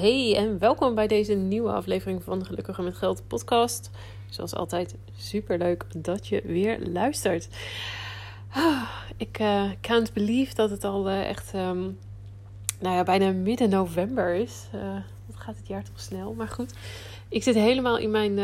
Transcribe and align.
Hey 0.00 0.36
en 0.36 0.58
welkom 0.58 0.94
bij 0.94 1.06
deze 1.06 1.34
nieuwe 1.34 1.72
aflevering 1.72 2.22
van 2.22 2.38
de 2.38 2.44
Gelukkige 2.44 2.82
met 2.82 2.94
Geld 2.94 3.22
podcast. 3.26 3.90
Zoals 4.28 4.54
altijd 4.54 4.94
super 5.16 5.58
leuk 5.58 5.84
dat 5.96 6.26
je 6.26 6.42
weer 6.44 6.78
luistert. 6.88 7.48
Ah, 8.50 8.90
ik 9.16 9.38
uh, 9.40 9.70
can't 9.80 10.12
believe 10.12 10.54
dat 10.54 10.70
het 10.70 10.84
al 10.84 11.10
uh, 11.10 11.28
echt 11.28 11.54
um, 11.54 11.98
nou 12.78 12.94
ja, 12.94 13.02
bijna 13.02 13.30
midden 13.32 13.70
november 13.70 14.34
is. 14.34 14.66
Uh, 14.74 14.80
wat 15.26 15.36
gaat 15.36 15.56
het 15.56 15.66
jaar 15.66 15.84
toch 15.84 16.00
snel? 16.00 16.32
Maar 16.32 16.48
goed, 16.48 16.72
ik 17.28 17.42
zit 17.42 17.54
helemaal 17.54 17.98
in 17.98 18.10
mijn. 18.10 18.34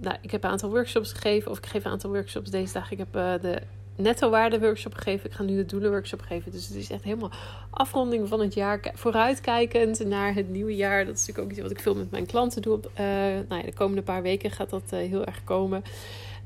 nou, 0.00 0.16
ik 0.20 0.30
heb 0.30 0.44
een 0.44 0.50
aantal 0.50 0.70
workshops 0.70 1.12
gegeven, 1.12 1.50
of 1.50 1.58
ik 1.58 1.66
geef 1.66 1.84
een 1.84 1.90
aantal 1.90 2.10
workshops 2.10 2.50
deze 2.50 2.72
dag. 2.72 2.90
Ik 2.90 2.98
heb 2.98 3.12
de 3.12 3.62
netto 3.96 4.30
waarde 4.30 4.60
workshop 4.60 4.94
gegeven. 4.94 5.30
Ik 5.30 5.36
ga 5.36 5.42
nu 5.42 5.56
de 5.56 5.66
doelen 5.66 5.90
workshop 5.90 6.20
geven. 6.20 6.52
Dus 6.52 6.68
het 6.68 6.76
is 6.76 6.90
echt 6.90 7.04
helemaal 7.04 7.30
afronding 7.70 8.28
van 8.28 8.40
het 8.40 8.54
jaar. 8.54 8.80
Vooruitkijkend 8.94 10.04
naar 10.06 10.34
het 10.34 10.50
nieuwe 10.50 10.76
jaar. 10.76 11.04
Dat 11.04 11.14
is 11.14 11.20
natuurlijk 11.20 11.44
ook 11.44 11.52
iets 11.52 11.62
wat 11.62 11.70
ik 11.70 11.80
veel 11.80 11.94
met 11.94 12.10
mijn 12.10 12.26
klanten 12.26 12.62
doe. 12.62 12.78
Uh, 12.82 13.06
nou 13.48 13.60
ja, 13.60 13.62
de 13.62 13.74
komende 13.74 14.02
paar 14.02 14.22
weken 14.22 14.50
gaat 14.50 14.70
dat 14.70 14.82
uh, 14.92 14.98
heel 14.98 15.24
erg 15.24 15.44
komen. 15.44 15.82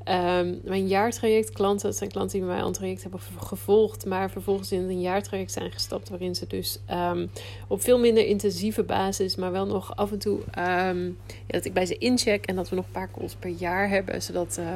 Um, 0.09 0.61
mijn 0.63 0.87
jaartraject 0.87 1.51
klanten, 1.51 1.87
dat 1.87 1.97
zijn 1.97 2.09
klanten 2.09 2.39
die 2.39 2.47
mij 2.47 2.61
al 2.61 2.67
een 2.67 2.73
traject 2.73 3.01
hebben 3.01 3.19
gevolgd, 3.39 4.05
maar 4.05 4.29
vervolgens 4.29 4.71
in 4.71 4.81
een 4.81 5.01
jaartraject 5.01 5.51
zijn 5.51 5.71
gestapt, 5.71 6.09
waarin 6.09 6.35
ze 6.35 6.47
dus 6.47 6.79
um, 6.91 7.29
op 7.67 7.81
veel 7.81 7.99
minder 7.99 8.25
intensieve 8.25 8.83
basis, 8.83 9.35
maar 9.35 9.51
wel 9.51 9.65
nog 9.65 9.95
af 9.95 10.11
en 10.11 10.19
toe, 10.19 10.39
um, 10.39 11.17
ja, 11.25 11.33
dat 11.47 11.65
ik 11.65 11.73
bij 11.73 11.85
ze 11.85 11.97
incheck 11.97 12.45
en 12.45 12.55
dat 12.55 12.69
we 12.69 12.75
nog 12.75 12.85
een 12.85 12.91
paar 12.91 13.11
calls 13.11 13.35
per 13.35 13.49
jaar 13.49 13.89
hebben, 13.89 14.21
zodat 14.21 14.57
uh, 14.59 14.67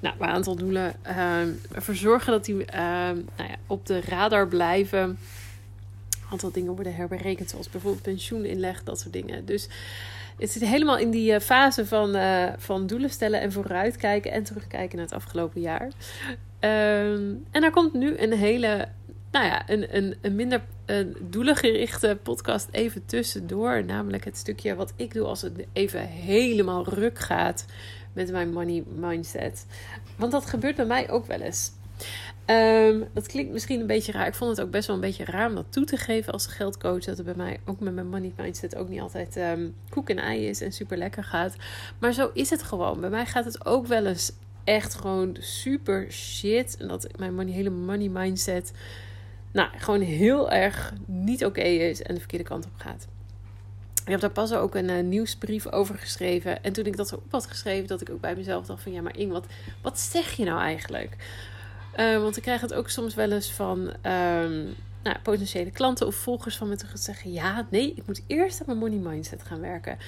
nou, 0.00 0.14
een 0.18 0.26
aantal 0.26 0.56
doelen 0.56 0.94
ervoor 1.72 1.94
zorgen 1.94 2.32
dat 2.32 2.44
die 2.44 2.54
nou 2.54 3.24
ja, 3.36 3.56
op 3.66 3.86
de 3.86 4.00
radar 4.00 4.48
blijven. 4.48 5.00
Een 5.00 5.18
aantal 6.30 6.52
dingen 6.52 6.74
worden 6.74 6.94
herberekend, 6.94 7.50
zoals 7.50 7.70
bijvoorbeeld 7.70 8.02
pensioeninleg, 8.02 8.82
dat 8.82 9.00
soort 9.00 9.12
dingen. 9.12 9.44
Dus 9.44 9.68
het 10.38 10.50
zit 10.50 10.64
helemaal 10.64 10.98
in 10.98 11.10
die 11.10 11.40
fase 11.40 11.86
van, 11.86 12.16
uh, 12.16 12.46
van 12.56 12.86
doelen 12.86 13.10
stellen 13.10 13.40
en 13.40 13.52
vooruitkijken 13.52 14.32
en 14.32 14.44
terugkijken 14.44 14.96
naar 14.96 15.06
het 15.06 15.14
afgelopen 15.14 15.60
jaar. 15.60 15.90
Um, 16.60 17.44
en 17.50 17.60
daar 17.60 17.70
komt 17.70 17.92
nu 17.92 18.18
een 18.18 18.32
hele, 18.32 18.88
nou 19.30 19.46
ja, 19.46 19.68
een, 19.68 19.96
een, 19.96 20.16
een 20.20 20.34
minder 20.34 20.60
een 20.86 21.16
doelengerichte 21.20 22.18
podcast 22.22 22.68
even 22.70 23.06
tussendoor. 23.06 23.84
Namelijk 23.84 24.24
het 24.24 24.36
stukje 24.36 24.74
wat 24.74 24.92
ik 24.96 25.12
doe 25.12 25.26
als 25.26 25.42
het 25.42 25.66
even 25.72 26.00
helemaal 26.00 26.88
ruk 26.88 27.18
gaat 27.18 27.64
met 28.16 28.30
mijn 28.30 28.52
money 28.52 28.84
mindset. 28.94 29.66
Want 30.16 30.32
dat 30.32 30.46
gebeurt 30.46 30.76
bij 30.76 30.86
mij 30.86 31.10
ook 31.10 31.26
wel 31.26 31.40
eens. 31.40 31.72
Um, 32.46 33.04
dat 33.12 33.26
klinkt 33.26 33.52
misschien 33.52 33.80
een 33.80 33.86
beetje 33.86 34.12
raar. 34.12 34.26
Ik 34.26 34.34
vond 34.34 34.56
het 34.56 34.66
ook 34.66 34.72
best 34.72 34.86
wel 34.86 34.96
een 34.96 35.02
beetje 35.02 35.24
raar 35.24 35.48
om 35.48 35.54
dat 35.54 35.72
toe 35.72 35.84
te 35.84 35.96
geven 35.96 36.32
als 36.32 36.46
geldcoach. 36.46 37.04
Dat 37.04 37.16
het 37.16 37.26
bij 37.26 37.34
mij 37.34 37.60
ook 37.64 37.80
met 37.80 37.94
mijn 37.94 38.08
money 38.08 38.32
mindset 38.36 38.76
ook 38.76 38.88
niet 38.88 39.00
altijd 39.00 39.36
um, 39.36 39.74
koek 39.88 40.10
en 40.10 40.18
ei 40.18 40.48
is 40.48 40.60
en 40.60 40.72
super 40.72 40.96
lekker 40.96 41.24
gaat. 41.24 41.56
Maar 41.98 42.12
zo 42.12 42.30
is 42.32 42.50
het 42.50 42.62
gewoon. 42.62 43.00
Bij 43.00 43.10
mij 43.10 43.26
gaat 43.26 43.44
het 43.44 43.66
ook 43.66 43.86
wel 43.86 44.06
eens 44.06 44.32
echt 44.64 44.94
gewoon 44.94 45.36
super 45.40 46.06
shit. 46.10 46.76
En 46.76 46.88
dat 46.88 47.08
mijn 47.18 47.34
money, 47.34 47.52
hele 47.52 47.70
money 47.70 48.08
mindset 48.08 48.72
nou, 49.56 49.68
gewoon 49.76 50.00
heel 50.00 50.50
erg 50.50 50.92
niet 51.06 51.44
oké 51.44 51.60
is 51.60 52.02
en 52.02 52.14
de 52.14 52.20
verkeerde 52.20 52.44
kant 52.44 52.64
op 52.64 52.72
gaat. 52.76 53.06
Ik 54.06 54.12
heb 54.12 54.20
daar 54.20 54.30
pas 54.30 54.52
ook 54.52 54.74
een 54.74 54.88
uh, 54.88 55.02
nieuwsbrief 55.02 55.66
over 55.66 55.98
geschreven. 55.98 56.62
En 56.62 56.72
toen 56.72 56.84
ik 56.84 56.96
dat 56.96 57.12
op 57.12 57.22
had 57.30 57.46
geschreven, 57.46 57.86
dat 57.86 58.00
ik 58.00 58.10
ook 58.10 58.20
bij 58.20 58.36
mezelf 58.36 58.66
dacht 58.66 58.82
van... 58.82 58.92
Ja, 58.92 59.02
maar 59.02 59.16
Ing, 59.16 59.32
wat, 59.32 59.46
wat 59.82 59.98
zeg 59.98 60.32
je 60.32 60.44
nou 60.44 60.60
eigenlijk? 60.60 61.16
Uh, 61.96 62.20
want 62.20 62.36
ik 62.36 62.42
krijg 62.42 62.60
het 62.60 62.74
ook 62.74 62.88
soms 62.88 63.14
wel 63.14 63.30
eens 63.30 63.52
van 63.52 63.78
um, 63.80 64.74
nou, 65.02 65.18
potentiële 65.22 65.70
klanten 65.70 66.06
of 66.06 66.14
volgers 66.14 66.56
van 66.56 66.68
me 66.68 66.76
te 66.76 66.86
zeggen: 66.94 67.32
ja, 67.32 67.66
nee, 67.70 67.92
ik 67.94 68.06
moet 68.06 68.22
eerst 68.26 68.60
aan 68.60 68.66
mijn 68.66 68.78
money 68.78 69.12
mindset 69.12 69.42
gaan 69.42 69.60
werken. 69.60 69.98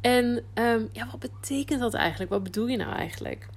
En 0.00 0.24
um, 0.54 0.88
ja, 0.92 1.08
wat 1.10 1.20
betekent 1.20 1.80
dat 1.80 1.94
eigenlijk? 1.94 2.30
Wat 2.30 2.42
bedoel 2.42 2.66
je 2.66 2.76
nou 2.76 2.94
eigenlijk? 2.94 3.48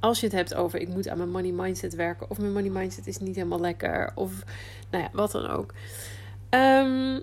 Als 0.00 0.20
je 0.20 0.26
het 0.26 0.34
hebt 0.34 0.54
over 0.54 0.80
ik 0.80 0.88
moet 0.88 1.08
aan 1.08 1.16
mijn 1.18 1.30
money 1.30 1.52
mindset 1.52 1.94
werken, 1.94 2.30
of 2.30 2.38
mijn 2.38 2.52
money 2.52 2.70
mindset 2.70 3.06
is 3.06 3.18
niet 3.18 3.36
helemaal 3.36 3.60
lekker, 3.60 4.12
of 4.14 4.32
nou 4.90 5.04
ja, 5.04 5.10
wat 5.12 5.30
dan 5.30 5.46
ook. 5.46 5.74
Um, 6.50 7.22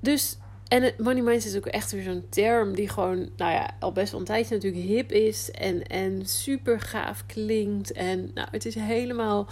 dus 0.00 0.38
en 0.68 0.82
het 0.82 0.98
money 0.98 1.22
mindset 1.22 1.52
is 1.52 1.58
ook 1.58 1.66
echt 1.66 1.92
weer 1.92 2.02
zo'n 2.02 2.26
term 2.28 2.74
die 2.74 2.88
gewoon, 2.88 3.18
nou 3.36 3.52
ja, 3.52 3.70
al 3.80 3.92
best 3.92 4.10
wel 4.10 4.20
een 4.20 4.26
tijdje 4.26 4.54
natuurlijk 4.54 4.84
hip 4.84 5.12
is 5.12 5.50
en, 5.50 5.86
en 5.86 6.26
super 6.26 6.80
gaaf 6.80 7.26
klinkt. 7.26 7.92
En 7.92 8.30
nou, 8.34 8.48
het 8.50 8.66
is 8.66 8.74
helemaal, 8.74 9.48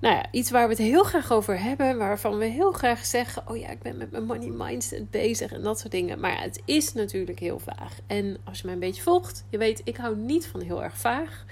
nou 0.00 0.14
ja, 0.14 0.26
iets 0.30 0.50
waar 0.50 0.64
we 0.64 0.74
het 0.74 0.82
heel 0.82 1.04
graag 1.04 1.32
over 1.32 1.60
hebben, 1.60 1.98
waarvan 1.98 2.38
we 2.38 2.44
heel 2.44 2.72
graag 2.72 3.04
zeggen, 3.04 3.42
oh 3.48 3.56
ja, 3.56 3.68
ik 3.68 3.82
ben 3.82 3.96
met 3.96 4.10
mijn 4.10 4.24
money 4.24 4.50
mindset 4.56 5.10
bezig 5.10 5.52
en 5.52 5.62
dat 5.62 5.78
soort 5.78 5.92
dingen. 5.92 6.20
Maar 6.20 6.32
ja, 6.32 6.40
het 6.40 6.62
is 6.64 6.92
natuurlijk 6.92 7.38
heel 7.38 7.58
vaag. 7.58 7.98
En 8.06 8.36
als 8.44 8.58
je 8.58 8.64
mij 8.64 8.74
een 8.74 8.80
beetje 8.80 9.02
volgt, 9.02 9.44
je 9.48 9.58
weet, 9.58 9.80
ik 9.84 9.96
hou 9.96 10.16
niet 10.16 10.46
van 10.46 10.60
heel 10.60 10.82
erg 10.82 10.98
vaag. 10.98 11.44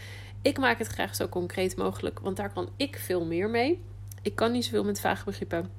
Ik 0.42 0.58
maak 0.58 0.78
het 0.78 0.88
graag 0.88 1.14
zo 1.14 1.28
concreet 1.28 1.76
mogelijk, 1.76 2.20
want 2.20 2.36
daar 2.36 2.52
kan 2.52 2.68
ik 2.76 2.98
veel 2.98 3.24
meer 3.24 3.50
mee. 3.50 3.82
Ik 4.22 4.34
kan 4.34 4.52
niet 4.52 4.64
zoveel 4.64 4.84
met 4.84 5.00
vage 5.00 5.24
begrippen. 5.24 5.70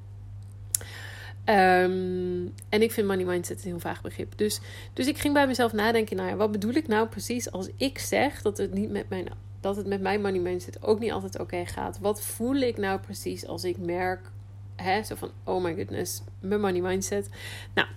Um, 1.45 2.53
en 2.69 2.81
ik 2.81 2.91
vind 2.91 3.07
money 3.07 3.25
mindset 3.25 3.57
een 3.57 3.69
heel 3.69 3.79
vaag 3.79 4.01
begrip. 4.01 4.37
Dus, 4.37 4.61
dus 4.93 5.07
ik 5.07 5.17
ging 5.17 5.33
bij 5.33 5.47
mezelf 5.47 5.73
nadenken: 5.73 6.15
nou 6.17 6.29
ja, 6.29 6.35
wat 6.35 6.51
bedoel 6.51 6.73
ik 6.73 6.87
nou 6.87 7.07
precies 7.07 7.51
als 7.51 7.69
ik 7.77 7.99
zeg 7.99 8.41
dat 8.41 8.57
het, 8.57 8.73
niet 8.73 8.89
met 8.89 9.09
mijn, 9.09 9.27
dat 9.59 9.75
het 9.75 9.87
met 9.87 10.01
mijn 10.01 10.21
money 10.21 10.39
mindset 10.39 10.83
ook 10.83 10.99
niet 10.99 11.11
altijd 11.11 11.39
oké 11.39 11.65
gaat? 11.65 11.99
Wat 11.99 12.21
voel 12.21 12.55
ik 12.55 12.77
nou 12.77 12.99
precies 12.99 13.47
als 13.47 13.63
ik 13.63 13.77
merk, 13.77 14.31
hè, 14.75 15.03
zo 15.03 15.15
van: 15.15 15.31
oh 15.43 15.63
my 15.63 15.75
goodness, 15.75 16.21
mijn 16.39 16.61
money 16.61 16.81
mindset. 16.81 17.29
Nou, 17.73 17.87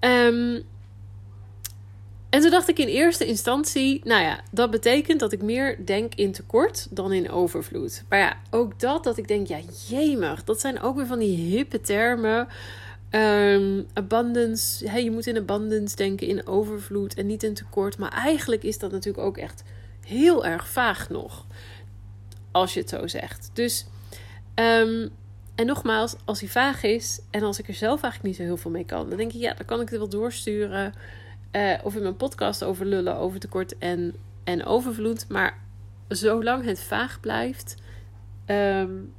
um, 0.00 0.62
en 2.32 2.40
toen 2.40 2.50
dacht 2.50 2.68
ik 2.68 2.78
in 2.78 2.88
eerste 2.88 3.26
instantie, 3.26 4.00
nou 4.04 4.22
ja, 4.22 4.40
dat 4.50 4.70
betekent 4.70 5.20
dat 5.20 5.32
ik 5.32 5.42
meer 5.42 5.86
denk 5.86 6.14
in 6.14 6.32
tekort 6.32 6.86
dan 6.90 7.12
in 7.12 7.30
overvloed. 7.30 8.04
Maar 8.08 8.18
ja, 8.18 8.36
ook 8.50 8.80
dat, 8.80 9.04
dat 9.04 9.16
ik 9.16 9.28
denk, 9.28 9.46
ja, 9.46 9.58
jemig, 9.88 10.44
dat 10.44 10.60
zijn 10.60 10.80
ook 10.80 10.96
weer 10.96 11.06
van 11.06 11.18
die 11.18 11.36
hippe 11.36 11.80
termen. 11.80 12.48
Um, 13.10 13.86
abundance, 13.92 14.88
hey, 14.88 15.04
je 15.04 15.10
moet 15.10 15.26
in 15.26 15.36
abundance 15.36 15.96
denken, 15.96 16.26
in 16.26 16.46
overvloed 16.46 17.14
en 17.14 17.26
niet 17.26 17.42
in 17.42 17.54
tekort. 17.54 17.98
Maar 17.98 18.12
eigenlijk 18.12 18.62
is 18.62 18.78
dat 18.78 18.92
natuurlijk 18.92 19.24
ook 19.24 19.36
echt 19.36 19.62
heel 20.06 20.44
erg 20.44 20.68
vaag 20.68 21.08
nog, 21.08 21.46
als 22.50 22.74
je 22.74 22.80
het 22.80 22.88
zo 22.88 23.06
zegt. 23.06 23.50
Dus, 23.52 23.86
um, 24.54 25.10
en 25.54 25.66
nogmaals, 25.66 26.14
als 26.24 26.40
hij 26.40 26.48
vaag 26.48 26.82
is 26.82 27.20
en 27.30 27.42
als 27.42 27.58
ik 27.58 27.68
er 27.68 27.74
zelf 27.74 28.02
eigenlijk 28.02 28.24
niet 28.24 28.36
zo 28.36 28.42
heel 28.42 28.62
veel 28.62 28.70
mee 28.70 28.84
kan, 28.84 29.08
dan 29.08 29.18
denk 29.18 29.32
ik, 29.32 29.40
ja, 29.40 29.54
dan 29.54 29.66
kan 29.66 29.80
ik 29.80 29.88
het 29.88 29.98
wel 29.98 30.08
doorsturen. 30.08 30.94
Uh, 31.52 31.74
of 31.82 31.94
in 31.94 32.02
mijn 32.02 32.16
podcast 32.16 32.64
over 32.64 32.86
lullen, 32.86 33.16
over 33.16 33.40
tekort 33.40 33.78
en, 33.78 34.14
en 34.44 34.64
overvloed. 34.64 35.28
Maar 35.28 35.58
zolang 36.08 36.64
het 36.64 36.80
vaag 36.80 37.20
blijft, 37.20 37.76
um, 38.46 39.12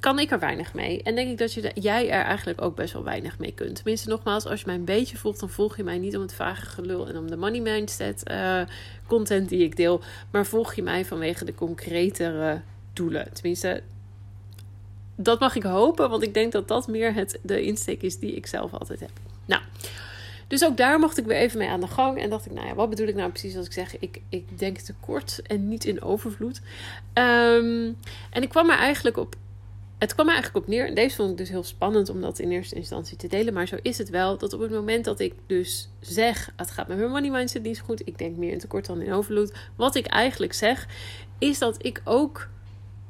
kan 0.00 0.18
ik 0.18 0.30
er 0.30 0.38
weinig 0.38 0.74
mee. 0.74 1.02
En 1.02 1.14
denk 1.14 1.30
ik 1.30 1.38
dat 1.38 1.52
je 1.52 1.70
jij 1.74 2.10
er 2.10 2.22
eigenlijk 2.22 2.62
ook 2.62 2.76
best 2.76 2.92
wel 2.92 3.04
weinig 3.04 3.38
mee 3.38 3.52
kunt. 3.52 3.74
Tenminste, 3.74 4.08
nogmaals, 4.08 4.46
als 4.46 4.60
je 4.60 4.66
mij 4.66 4.74
een 4.74 4.84
beetje 4.84 5.16
volgt, 5.16 5.40
dan 5.40 5.50
volg 5.50 5.76
je 5.76 5.84
mij 5.84 5.98
niet 5.98 6.16
om 6.16 6.22
het 6.22 6.34
vage 6.34 6.66
gelul 6.66 7.08
en 7.08 7.16
om 7.16 7.30
de 7.30 7.36
money 7.36 7.60
mindset 7.60 8.30
uh, 8.30 8.60
content 9.06 9.48
die 9.48 9.64
ik 9.64 9.76
deel. 9.76 10.00
Maar 10.30 10.46
volg 10.46 10.74
je 10.74 10.82
mij 10.82 11.04
vanwege 11.04 11.44
de 11.44 11.54
concretere 11.54 12.60
doelen. 12.92 13.32
Tenminste, 13.32 13.82
dat 15.16 15.40
mag 15.40 15.56
ik 15.56 15.62
hopen, 15.62 16.10
want 16.10 16.22
ik 16.22 16.34
denk 16.34 16.52
dat 16.52 16.68
dat 16.68 16.88
meer 16.88 17.14
het, 17.14 17.38
de 17.42 17.62
insteek 17.62 18.02
is 18.02 18.18
die 18.18 18.34
ik 18.34 18.46
zelf 18.46 18.72
altijd 18.72 19.00
heb. 19.00 19.12
Nou. 19.44 19.62
Dus 20.48 20.64
ook 20.64 20.76
daar 20.76 20.98
mocht 20.98 21.18
ik 21.18 21.24
weer 21.24 21.36
even 21.36 21.58
mee 21.58 21.68
aan 21.68 21.80
de 21.80 21.86
gang. 21.86 22.20
En 22.20 22.30
dacht 22.30 22.46
ik, 22.46 22.52
nou 22.52 22.66
ja, 22.66 22.74
wat 22.74 22.90
bedoel 22.90 23.06
ik 23.06 23.14
nou 23.14 23.30
precies 23.30 23.56
als 23.56 23.66
ik 23.66 23.72
zeg, 23.72 23.98
ik, 23.98 24.20
ik 24.28 24.58
denk 24.58 24.78
tekort 24.78 25.42
en 25.46 25.68
niet 25.68 25.84
in 25.84 26.02
overvloed. 26.02 26.60
Um, 27.14 27.96
en 28.30 28.42
ik 28.42 28.48
kwam 28.48 28.70
er 28.70 28.78
eigenlijk 28.78 29.16
op 29.16 29.36
het 29.98 30.14
kwam 30.14 30.26
er 30.26 30.32
eigenlijk 30.32 30.64
op 30.64 30.70
neer. 30.70 30.86
En 30.86 30.94
deze 30.94 31.16
vond 31.16 31.30
ik 31.30 31.36
dus 31.36 31.48
heel 31.48 31.62
spannend 31.62 32.08
om 32.08 32.20
dat 32.20 32.38
in 32.38 32.50
eerste 32.50 32.74
instantie 32.74 33.16
te 33.16 33.26
delen. 33.26 33.54
Maar 33.54 33.66
zo 33.66 33.76
is 33.82 33.98
het 33.98 34.10
wel. 34.10 34.38
Dat 34.38 34.52
op 34.52 34.60
het 34.60 34.70
moment 34.70 35.04
dat 35.04 35.20
ik 35.20 35.34
dus 35.46 35.88
zeg. 36.00 36.52
Het 36.56 36.70
gaat 36.70 36.88
met 36.88 36.98
mijn 36.98 37.10
money 37.10 37.30
mindset 37.30 37.62
niet 37.62 37.76
zo 37.76 37.84
goed. 37.84 38.02
Ik 38.04 38.18
denk 38.18 38.36
meer 38.36 38.52
in 38.52 38.58
tekort 38.58 38.86
dan 38.86 39.00
in 39.00 39.12
overvloed. 39.12 39.52
Wat 39.76 39.94
ik 39.94 40.06
eigenlijk 40.06 40.52
zeg. 40.52 40.86
Is 41.38 41.58
dat 41.58 41.84
ik 41.84 42.00
ook 42.04 42.48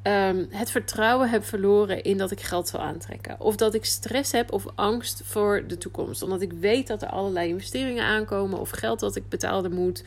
um, 0.09 0.47
het 0.51 0.71
vertrouwen 0.71 1.31
heb 1.31 1.45
verloren 1.45 2.03
in 2.03 2.19
dat 2.19 2.31
ik 2.31 2.41
geld 2.41 2.69
zal 2.69 2.81
aantrekken. 2.81 3.41
Of 3.41 3.57
dat 3.57 3.75
ik 3.75 3.85
stress 3.85 4.33
heb 4.33 4.53
of 4.53 4.67
angst 4.75 5.23
voor 5.25 5.65
de 5.67 5.79
toekomst. 5.79 6.23
Omdat 6.23 6.41
ik 6.41 6.53
weet 6.53 6.87
dat 6.87 7.03
er 7.03 7.09
allerlei 7.09 7.49
investeringen 7.49 8.05
aankomen. 8.05 8.59
Of 8.59 8.71
geld 8.71 9.01
dat 9.01 9.17
ik 9.17 9.29
betaalde 9.29 9.71
moet. 9.71 10.05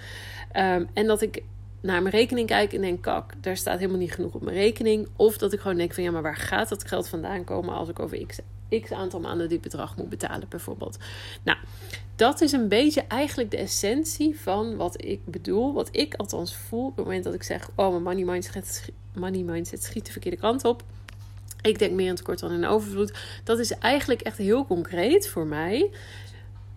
Um, 0.55 0.87
en 0.93 1.07
dat 1.07 1.21
ik 1.21 1.43
naar 1.81 2.01
mijn 2.01 2.15
rekening 2.15 2.47
kijk 2.47 2.73
en 2.73 2.81
denk: 2.81 3.01
kak, 3.01 3.33
daar 3.41 3.57
staat 3.57 3.79
helemaal 3.79 3.99
niet 3.99 4.11
genoeg 4.11 4.33
op 4.33 4.41
mijn 4.41 4.55
rekening. 4.55 5.07
Of 5.15 5.37
dat 5.37 5.53
ik 5.53 5.59
gewoon 5.59 5.77
denk: 5.77 5.93
van 5.93 6.03
ja, 6.03 6.11
maar 6.11 6.21
waar 6.21 6.37
gaat 6.37 6.69
dat 6.69 6.87
geld 6.87 7.07
vandaan 7.07 7.43
komen 7.43 7.73
als 7.73 7.89
ik 7.89 7.99
over 7.99 8.25
x, 8.25 8.39
x 8.81 8.91
aantal 8.91 9.19
maanden 9.19 9.49
dit 9.49 9.61
bedrag 9.61 9.97
moet 9.97 10.09
betalen, 10.09 10.49
bijvoorbeeld. 10.49 10.97
Nou, 11.43 11.57
dat 12.15 12.41
is 12.41 12.51
een 12.51 12.67
beetje 12.67 13.01
eigenlijk 13.01 13.51
de 13.51 13.57
essentie 13.57 14.39
van 14.39 14.75
wat 14.75 15.03
ik 15.05 15.25
bedoel. 15.25 15.73
Wat 15.73 15.89
ik 15.91 16.13
althans 16.13 16.55
voel 16.55 16.85
op 16.85 16.95
het 16.95 17.05
moment 17.05 17.23
dat 17.23 17.33
ik 17.33 17.43
zeg: 17.43 17.69
oh, 17.75 17.89
mijn 17.89 18.03
money 18.03 18.23
mindset, 18.23 18.89
money 19.13 19.43
mindset 19.43 19.83
schiet 19.83 20.05
de 20.05 20.11
verkeerde 20.11 20.37
kant 20.37 20.65
op. 20.65 20.83
Ik 21.61 21.79
denk 21.79 21.93
meer 21.93 22.07
in 22.07 22.15
tekort 22.15 22.39
dan 22.39 22.51
in 22.51 22.65
overvloed. 22.65 23.17
Dat 23.43 23.59
is 23.59 23.71
eigenlijk 23.71 24.21
echt 24.21 24.37
heel 24.37 24.65
concreet 24.65 25.27
voor 25.27 25.45
mij. 25.45 25.91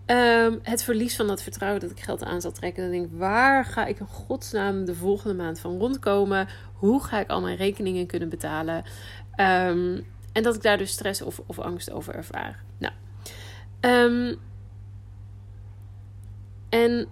Ehm, 0.05 0.57
het 0.61 0.83
verlies 0.83 1.15
van 1.15 1.27
dat 1.27 1.41
vertrouwen 1.41 1.81
dat 1.81 1.91
ik 1.91 1.99
geld 1.99 2.23
aan 2.23 2.41
zal 2.41 2.51
trekken. 2.51 2.83
Dan 2.83 2.91
denk 2.91 3.05
ik, 3.05 3.19
waar 3.19 3.65
ga 3.65 3.85
ik 3.85 3.99
in 3.99 4.05
godsnaam 4.05 4.85
de 4.85 4.95
volgende 4.95 5.43
maand 5.43 5.59
van 5.59 5.77
rondkomen? 5.77 6.47
Hoe 6.73 7.03
ga 7.03 7.19
ik 7.19 7.29
al 7.29 7.41
mijn 7.41 7.57
rekeningen 7.57 8.05
kunnen 8.05 8.29
betalen? 8.29 8.83
Ehm, 9.35 10.01
en 10.31 10.43
dat 10.43 10.55
ik 10.55 10.61
daar 10.61 10.77
dus 10.77 10.91
stress 10.91 11.21
of, 11.21 11.41
of 11.45 11.59
angst 11.59 11.91
over 11.91 12.15
ervaar. 12.15 12.63
Nou, 12.77 12.93
um, 13.81 14.39
en, 16.69 17.07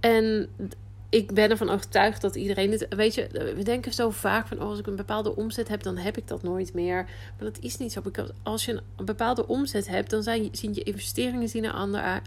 en 0.00 0.48
ik 1.16 1.32
ben 1.34 1.50
ervan 1.50 1.70
overtuigd 1.70 2.20
dat 2.20 2.34
iedereen. 2.34 2.80
Weet 2.88 3.14
je, 3.14 3.52
we 3.56 3.62
denken 3.62 3.92
zo 3.92 4.10
vaak 4.10 4.46
van: 4.46 4.60
oh, 4.60 4.68
als 4.68 4.78
ik 4.78 4.86
een 4.86 4.96
bepaalde 4.96 5.36
omzet 5.36 5.68
heb, 5.68 5.82
dan 5.82 5.96
heb 5.96 6.16
ik 6.16 6.28
dat 6.28 6.42
nooit 6.42 6.74
meer. 6.74 7.04
Maar 7.04 7.52
dat 7.52 7.58
is 7.60 7.76
niet 7.76 7.92
zo. 7.92 8.02
Als 8.42 8.64
je 8.64 8.80
een 8.96 9.04
bepaalde 9.04 9.46
omzet 9.46 9.88
hebt, 9.88 10.10
dan 10.10 10.22
zien 10.22 10.74
je 10.74 10.82
investeringen 10.82 11.48
zien 11.48 11.64
er 11.64 11.72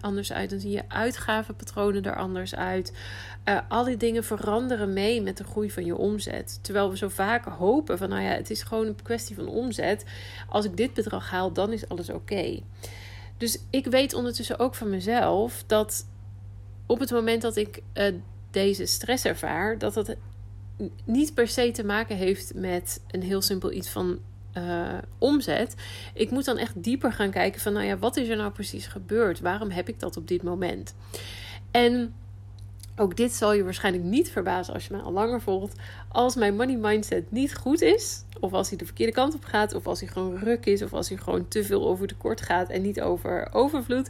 anders 0.01 0.31
uit. 0.31 0.49
Dan 0.49 0.59
zien 0.59 0.71
je 0.71 0.83
uitgavenpatronen 0.87 2.03
er 2.03 2.15
anders 2.15 2.55
uit. 2.55 2.93
Uh, 3.45 3.59
al 3.67 3.83
die 3.83 3.97
dingen 3.97 4.23
veranderen 4.23 4.93
mee 4.93 5.21
met 5.21 5.37
de 5.37 5.43
groei 5.43 5.71
van 5.71 5.85
je 5.85 5.97
omzet. 5.97 6.59
Terwijl 6.61 6.89
we 6.89 6.97
zo 6.97 7.09
vaak 7.09 7.45
hopen 7.45 7.97
van: 7.97 8.09
nou 8.09 8.21
ja, 8.21 8.31
het 8.31 8.49
is 8.49 8.63
gewoon 8.63 8.87
een 8.87 9.01
kwestie 9.03 9.35
van 9.35 9.47
omzet. 9.47 10.05
Als 10.49 10.65
ik 10.65 10.77
dit 10.77 10.93
bedrag 10.93 11.29
haal, 11.29 11.53
dan 11.53 11.73
is 11.73 11.89
alles 11.89 12.09
oké. 12.09 12.59
Dus 13.37 13.59
ik 13.69 13.85
weet 13.85 14.13
ondertussen 14.13 14.59
ook 14.59 14.75
van 14.75 14.89
mezelf 14.89 15.63
dat 15.67 16.05
op 16.85 16.99
het 16.99 17.11
moment 17.11 17.41
dat 17.41 17.55
ik. 17.55 17.81
Uh, 17.93 18.13
deze 18.51 18.85
stress 18.85 19.25
ervaar, 19.25 19.77
dat 19.77 19.93
dat 19.93 20.15
niet 21.03 21.33
per 21.33 21.47
se 21.47 21.71
te 21.71 21.85
maken 21.85 22.15
heeft 22.15 22.53
met 22.53 23.01
een 23.11 23.23
heel 23.23 23.41
simpel 23.41 23.71
iets 23.71 23.89
van 23.89 24.19
uh, 24.57 24.97
omzet. 25.17 25.75
Ik 26.13 26.31
moet 26.31 26.45
dan 26.45 26.57
echt 26.57 26.83
dieper 26.83 27.13
gaan 27.13 27.31
kijken 27.31 27.61
van, 27.61 27.73
nou 27.73 27.85
ja, 27.85 27.97
wat 27.97 28.17
is 28.17 28.27
er 28.27 28.37
nou 28.37 28.51
precies 28.51 28.87
gebeurd? 28.87 29.39
Waarom 29.39 29.69
heb 29.69 29.89
ik 29.89 29.99
dat 29.99 30.17
op 30.17 30.27
dit 30.27 30.43
moment? 30.43 30.95
En 31.71 32.13
ook 32.95 33.17
dit 33.17 33.33
zal 33.33 33.53
je 33.53 33.63
waarschijnlijk 33.63 34.03
niet 34.03 34.31
verbazen 34.31 34.73
als 34.73 34.85
je 34.85 34.93
mij 34.93 35.01
al 35.01 35.11
langer 35.11 35.41
volgt. 35.41 35.75
Als 36.07 36.35
mijn 36.35 36.55
money 36.55 36.77
mindset 36.77 37.31
niet 37.31 37.55
goed 37.55 37.81
is, 37.81 38.23
of 38.39 38.53
als 38.53 38.69
hij 38.69 38.77
de 38.77 38.85
verkeerde 38.85 39.13
kant 39.13 39.35
op 39.35 39.43
gaat, 39.43 39.73
of 39.73 39.87
als 39.87 39.99
hij 39.99 40.09
gewoon 40.09 40.37
ruk 40.37 40.65
is, 40.65 40.81
of 40.81 40.93
als 40.93 41.09
hij 41.09 41.17
gewoon 41.17 41.47
te 41.47 41.63
veel 41.63 41.87
over 41.87 42.07
tekort 42.07 42.41
gaat 42.41 42.69
en 42.69 42.81
niet 42.81 43.01
over 43.01 43.47
overvloed, 43.51 44.09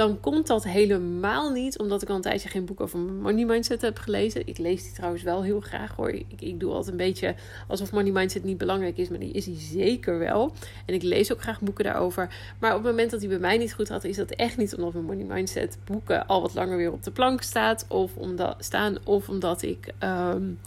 dan 0.00 0.20
komt 0.20 0.46
dat 0.46 0.64
helemaal 0.64 1.50
niet 1.50 1.78
omdat 1.78 2.02
ik 2.02 2.08
al 2.08 2.14
een 2.14 2.22
tijdje 2.22 2.48
geen 2.48 2.64
boek 2.64 2.80
over 2.80 2.98
money 2.98 3.44
mindset 3.44 3.80
heb 3.80 3.98
gelezen. 3.98 4.46
Ik 4.46 4.58
lees 4.58 4.82
die 4.82 4.92
trouwens 4.92 5.22
wel 5.22 5.42
heel 5.42 5.60
graag 5.60 5.96
hoor. 5.96 6.10
Ik, 6.10 6.26
ik 6.38 6.60
doe 6.60 6.72
altijd 6.72 6.90
een 6.90 6.96
beetje 6.96 7.34
alsof 7.68 7.92
money 7.92 8.12
mindset 8.12 8.44
niet 8.44 8.58
belangrijk 8.58 8.96
is, 8.96 9.08
maar 9.08 9.18
die 9.18 9.32
is 9.32 9.46
hij 9.46 9.54
zeker 9.58 10.18
wel. 10.18 10.52
En 10.86 10.94
ik 10.94 11.02
lees 11.02 11.32
ook 11.32 11.40
graag 11.40 11.60
boeken 11.60 11.84
daarover. 11.84 12.34
Maar 12.58 12.70
op 12.70 12.76
het 12.76 12.90
moment 12.90 13.10
dat 13.10 13.20
hij 13.20 13.28
bij 13.28 13.38
mij 13.38 13.58
niet 13.58 13.74
goed 13.74 13.88
had, 13.88 14.04
is 14.04 14.16
dat 14.16 14.30
echt 14.30 14.56
niet 14.56 14.76
omdat 14.76 14.92
mijn 14.92 15.04
money 15.04 15.24
mindset 15.24 15.78
boeken 15.84 16.26
al 16.26 16.40
wat 16.40 16.54
langer 16.54 16.76
weer 16.76 16.92
op 16.92 17.02
de 17.02 17.10
plank 17.10 17.42
staat 17.42 17.84
of 17.88 18.16
omdat, 18.16 18.56
staan. 18.58 18.96
Of 19.04 19.28
omdat 19.28 19.62
ik 19.62 19.92
um, 20.02 20.60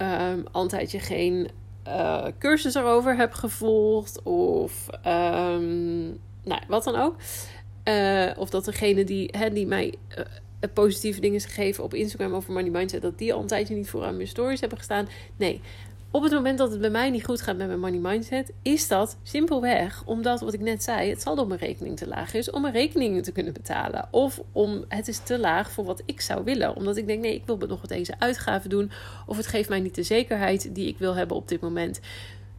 um, 0.00 0.44
al 0.52 0.62
een 0.62 0.68
tijdje 0.68 0.98
geen 0.98 1.48
uh, 1.86 2.26
cursus 2.38 2.74
erover 2.74 3.16
heb 3.16 3.32
gevolgd. 3.32 4.22
Of 4.22 4.86
um, 5.06 6.18
nou, 6.44 6.60
wat 6.68 6.84
dan 6.84 6.96
ook. 6.96 7.16
Uh, 7.88 8.30
of 8.36 8.50
dat 8.50 8.64
degene 8.64 9.04
die, 9.04 9.28
hè, 9.36 9.52
die 9.52 9.66
mij 9.66 9.94
uh, 10.18 10.24
positieve 10.74 11.20
dingen 11.20 11.40
geven 11.40 11.84
op 11.84 11.94
Instagram 11.94 12.34
over 12.34 12.52
money 12.52 12.70
mindset, 12.70 13.02
dat 13.02 13.18
die 13.18 13.34
al 13.34 13.40
een 13.40 13.46
tijdje 13.46 13.74
niet 13.74 13.88
vooraan 13.88 14.16
mijn 14.16 14.28
stories 14.28 14.60
hebben 14.60 14.78
gestaan. 14.78 15.08
Nee, 15.36 15.60
op 16.10 16.22
het 16.22 16.32
moment 16.32 16.58
dat 16.58 16.70
het 16.70 16.80
bij 16.80 16.90
mij 16.90 17.10
niet 17.10 17.24
goed 17.24 17.40
gaat 17.40 17.56
met 17.56 17.66
mijn 17.66 17.80
money 17.80 17.98
mindset, 17.98 18.52
is 18.62 18.88
dat 18.88 19.16
simpelweg 19.22 20.02
omdat, 20.04 20.40
wat 20.40 20.52
ik 20.52 20.60
net 20.60 20.82
zei, 20.82 21.10
het 21.10 21.20
saldo 21.20 21.42
op 21.42 21.48
mijn 21.48 21.60
rekening 21.60 21.96
te 21.96 22.08
laag 22.08 22.34
is 22.34 22.50
om 22.50 22.62
mijn 22.62 22.74
rekeningen 22.74 23.22
te 23.22 23.32
kunnen 23.32 23.52
betalen. 23.52 24.08
Of 24.10 24.40
om 24.52 24.84
het 24.88 25.08
is 25.08 25.18
te 25.18 25.38
laag 25.38 25.70
voor 25.70 25.84
wat 25.84 26.02
ik 26.04 26.20
zou 26.20 26.44
willen. 26.44 26.76
Omdat 26.76 26.96
ik 26.96 27.06
denk, 27.06 27.20
nee, 27.20 27.34
ik 27.34 27.46
wil 27.46 27.56
nog 27.56 27.80
wat 27.80 27.88
deze 27.90 28.14
uitgaven 28.18 28.70
doen. 28.70 28.90
Of 29.26 29.36
het 29.36 29.46
geeft 29.46 29.68
mij 29.68 29.80
niet 29.80 29.94
de 29.94 30.02
zekerheid 30.02 30.74
die 30.74 30.88
ik 30.88 30.98
wil 30.98 31.14
hebben 31.14 31.36
op 31.36 31.48
dit 31.48 31.60
moment. 31.60 32.00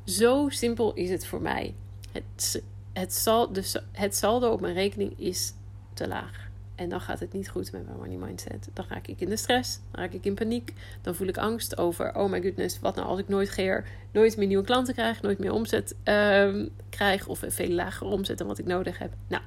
Zo 0.04 0.50
simpel 0.50 0.94
is 0.94 1.10
het 1.10 1.26
voor 1.26 1.42
mij. 1.42 1.74
Het 2.12 2.62
het, 3.00 3.14
sal, 3.14 3.54
dus 3.54 3.78
het 3.92 4.16
saldo 4.16 4.52
op 4.52 4.62
mijn 4.62 4.74
rekening 4.74 5.20
is 5.20 5.54
te 5.94 6.08
laag. 6.08 6.46
En 6.76 6.90
dan 6.90 7.02
gaat 7.02 7.20
het 7.20 7.34
niet 7.34 7.50
goed 7.50 7.72
met 7.72 7.86
mijn 7.86 7.98
money 7.98 8.18
mindset. 8.18 8.70
Dan 8.74 8.86
raak 8.90 9.08
ik 9.08 9.22
in 9.22 9.30
de 9.30 9.38
stress, 9.38 9.80
dan 9.92 10.02
raak 10.02 10.14
ik 10.14 10.26
in 10.26 10.34
paniek. 10.34 10.74
Dan 11.02 11.16
voel 11.16 11.28
ik 11.28 11.38
angst 11.38 11.78
over, 11.78 12.16
oh 12.16 12.30
my 12.30 12.42
goodness, 12.42 12.80
wat 12.80 12.96
nou 12.96 13.08
als 13.08 13.20
ik 13.20 13.28
nooit, 13.28 13.50
geer, 13.50 13.86
nooit 14.12 14.38
meer 14.38 14.48
nieuwe 14.48 14.64
klanten 14.64 14.94
krijg, 14.94 15.22
nooit 15.22 15.40
meer 15.40 15.52
omzet 15.52 15.96
uh, 16.06 16.66
krijg 16.90 17.28
of 17.28 17.42
een 17.42 17.52
veel 17.52 17.70
lagere 17.70 18.10
omzet 18.10 18.38
dan 18.38 18.48
wat 18.48 18.58
ik 18.58 18.66
nodig 18.66 18.98
heb. 18.98 19.14
Nou, 19.28 19.44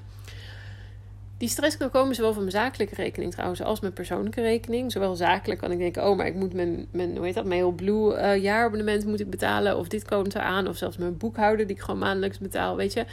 die 1.41 1.49
stress 1.49 1.77
kan 1.77 1.91
komen 1.91 2.15
zowel 2.15 2.33
van 2.33 2.43
mijn 2.43 2.55
zakelijke 2.55 2.95
rekening 2.95 3.33
trouwens 3.33 3.63
als 3.63 3.81
mijn 3.81 3.93
persoonlijke 3.93 4.41
rekening. 4.41 4.93
Zowel 4.93 5.17
zakelijk 5.17 5.61
kan 5.61 5.71
ik 5.71 5.79
denken, 5.79 6.09
oh, 6.09 6.17
maar 6.17 6.27
ik 6.27 6.35
moet 6.35 6.53
mijn, 6.53 6.87
mijn 6.91 7.17
hoe 7.17 7.25
heet 7.25 7.35
dat, 7.35 7.45
Mailblue 7.45 8.15
uh, 8.15 8.37
jaarabonnement 8.43 9.07
moet 9.07 9.21
ik 9.21 9.31
betalen. 9.31 9.79
Of 9.79 9.89
dit 9.89 10.05
komt 10.05 10.35
eraan. 10.35 10.69
Of 10.69 10.77
zelfs 10.77 10.97
mijn 10.97 11.17
boekhouder 11.17 11.67
die 11.67 11.77
ik 11.77 11.83
gewoon 11.83 12.01
maandelijks 12.01 12.39
betaal, 12.39 12.77
weet 12.77 12.93
je. 12.93 13.05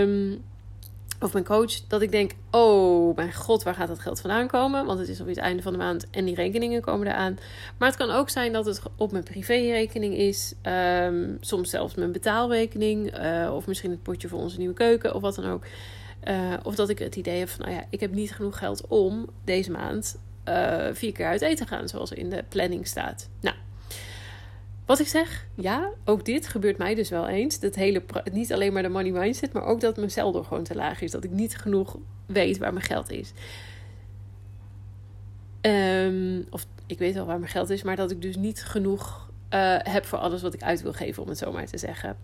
Um, 0.00 0.42
of 1.20 1.32
mijn 1.32 1.44
coach, 1.44 1.86
dat 1.88 2.02
ik 2.02 2.10
denk: 2.10 2.32
oh 2.50 3.16
mijn 3.16 3.34
god, 3.34 3.62
waar 3.62 3.74
gaat 3.74 3.88
dat 3.88 3.98
geld 3.98 4.20
vandaan 4.20 4.46
komen? 4.46 4.86
Want 4.86 4.98
het 4.98 5.08
is 5.08 5.18
alweer 5.18 5.34
het 5.34 5.44
einde 5.44 5.62
van 5.62 5.72
de 5.72 5.78
maand 5.78 6.10
en 6.10 6.24
die 6.24 6.34
rekeningen 6.34 6.80
komen 6.80 7.06
eraan. 7.06 7.38
Maar 7.78 7.88
het 7.88 7.96
kan 7.96 8.10
ook 8.10 8.28
zijn 8.28 8.52
dat 8.52 8.66
het 8.66 8.82
op 8.96 9.12
mijn 9.12 9.24
privérekening 9.24 10.16
is, 10.16 10.54
um, 10.62 11.36
soms 11.40 11.70
zelfs 11.70 11.94
mijn 11.94 12.12
betaalrekening, 12.12 13.18
uh, 13.18 13.54
of 13.54 13.66
misschien 13.66 13.90
het 13.90 14.02
potje 14.02 14.28
voor 14.28 14.40
onze 14.40 14.58
nieuwe 14.58 14.74
keuken 14.74 15.14
of 15.14 15.22
wat 15.22 15.34
dan 15.34 15.50
ook. 15.50 15.64
Uh, 16.28 16.54
of 16.62 16.74
dat 16.74 16.88
ik 16.88 16.98
het 16.98 17.16
idee 17.16 17.38
heb 17.38 17.48
van, 17.48 17.64
nou 17.64 17.76
ja, 17.76 17.84
ik 17.90 18.00
heb 18.00 18.12
niet 18.12 18.32
genoeg 18.32 18.58
geld 18.58 18.86
om 18.86 19.28
deze 19.44 19.70
maand 19.70 20.20
uh, 20.48 20.86
vier 20.92 21.12
keer 21.12 21.26
uit 21.26 21.42
eten 21.42 21.66
te 21.66 21.74
gaan, 21.74 21.88
zoals 21.88 22.12
in 22.12 22.30
de 22.30 22.44
planning 22.48 22.86
staat. 22.86 23.28
Nou, 23.40 23.56
wat 24.86 25.00
ik 25.00 25.06
zeg, 25.06 25.46
ja, 25.54 25.90
ook 26.04 26.24
dit 26.24 26.46
gebeurt 26.46 26.78
mij 26.78 26.94
dus 26.94 27.08
wel 27.08 27.28
eens. 27.28 27.60
Dat 27.60 27.74
hele, 27.74 28.02
niet 28.32 28.52
alleen 28.52 28.72
maar 28.72 28.82
de 28.82 28.88
money 28.88 29.10
mindset, 29.10 29.52
maar 29.52 29.64
ook 29.64 29.80
dat 29.80 29.96
mijn 29.96 30.10
saldo 30.10 30.42
gewoon 30.42 30.64
te 30.64 30.74
laag 30.74 31.00
is. 31.00 31.10
Dat 31.10 31.24
ik 31.24 31.30
niet 31.30 31.56
genoeg 31.56 31.96
weet 32.26 32.58
waar 32.58 32.72
mijn 32.72 32.84
geld 32.84 33.10
is. 33.10 33.32
Um, 35.60 36.46
of 36.50 36.66
ik 36.86 36.98
weet 36.98 37.14
wel 37.14 37.26
waar 37.26 37.38
mijn 37.38 37.50
geld 37.50 37.70
is, 37.70 37.82
maar 37.82 37.96
dat 37.96 38.10
ik 38.10 38.22
dus 38.22 38.36
niet 38.36 38.64
genoeg 38.64 39.30
uh, 39.54 39.76
heb 39.78 40.04
voor 40.04 40.18
alles 40.18 40.42
wat 40.42 40.54
ik 40.54 40.62
uit 40.62 40.82
wil 40.82 40.92
geven, 40.92 41.22
om 41.22 41.28
het 41.28 41.38
zo 41.38 41.52
maar 41.52 41.66
te 41.66 41.78
zeggen. 41.78 42.16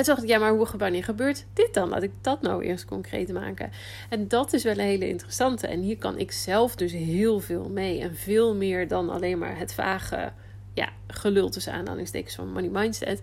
En 0.00 0.06
toen 0.06 0.16
ik, 0.16 0.28
ja, 0.28 0.38
maar 0.38 0.52
hoe, 0.52 0.66
wanneer 0.78 1.04
gebeurt 1.04 1.46
dit 1.52 1.74
dan? 1.74 1.88
Laat 1.88 2.02
ik 2.02 2.12
dat 2.20 2.42
nou 2.42 2.64
eerst 2.64 2.84
concreet 2.84 3.32
maken. 3.32 3.70
En 4.08 4.28
dat 4.28 4.52
is 4.52 4.62
wel 4.62 4.72
een 4.72 4.78
hele 4.78 5.08
interessante. 5.08 5.66
En 5.66 5.80
hier 5.80 5.98
kan 5.98 6.18
ik 6.18 6.32
zelf 6.32 6.76
dus 6.76 6.92
heel 6.92 7.40
veel 7.40 7.68
mee. 7.68 8.00
En 8.00 8.16
veel 8.16 8.54
meer 8.54 8.88
dan 8.88 9.10
alleen 9.10 9.38
maar 9.38 9.58
het 9.58 9.74
vage 9.74 10.32
ja, 10.74 10.88
gelul 11.06 11.48
tussen 11.48 11.72
aanhalingstekens 11.72 12.34
van 12.34 12.52
money 12.52 12.68
mindset. 12.70 13.20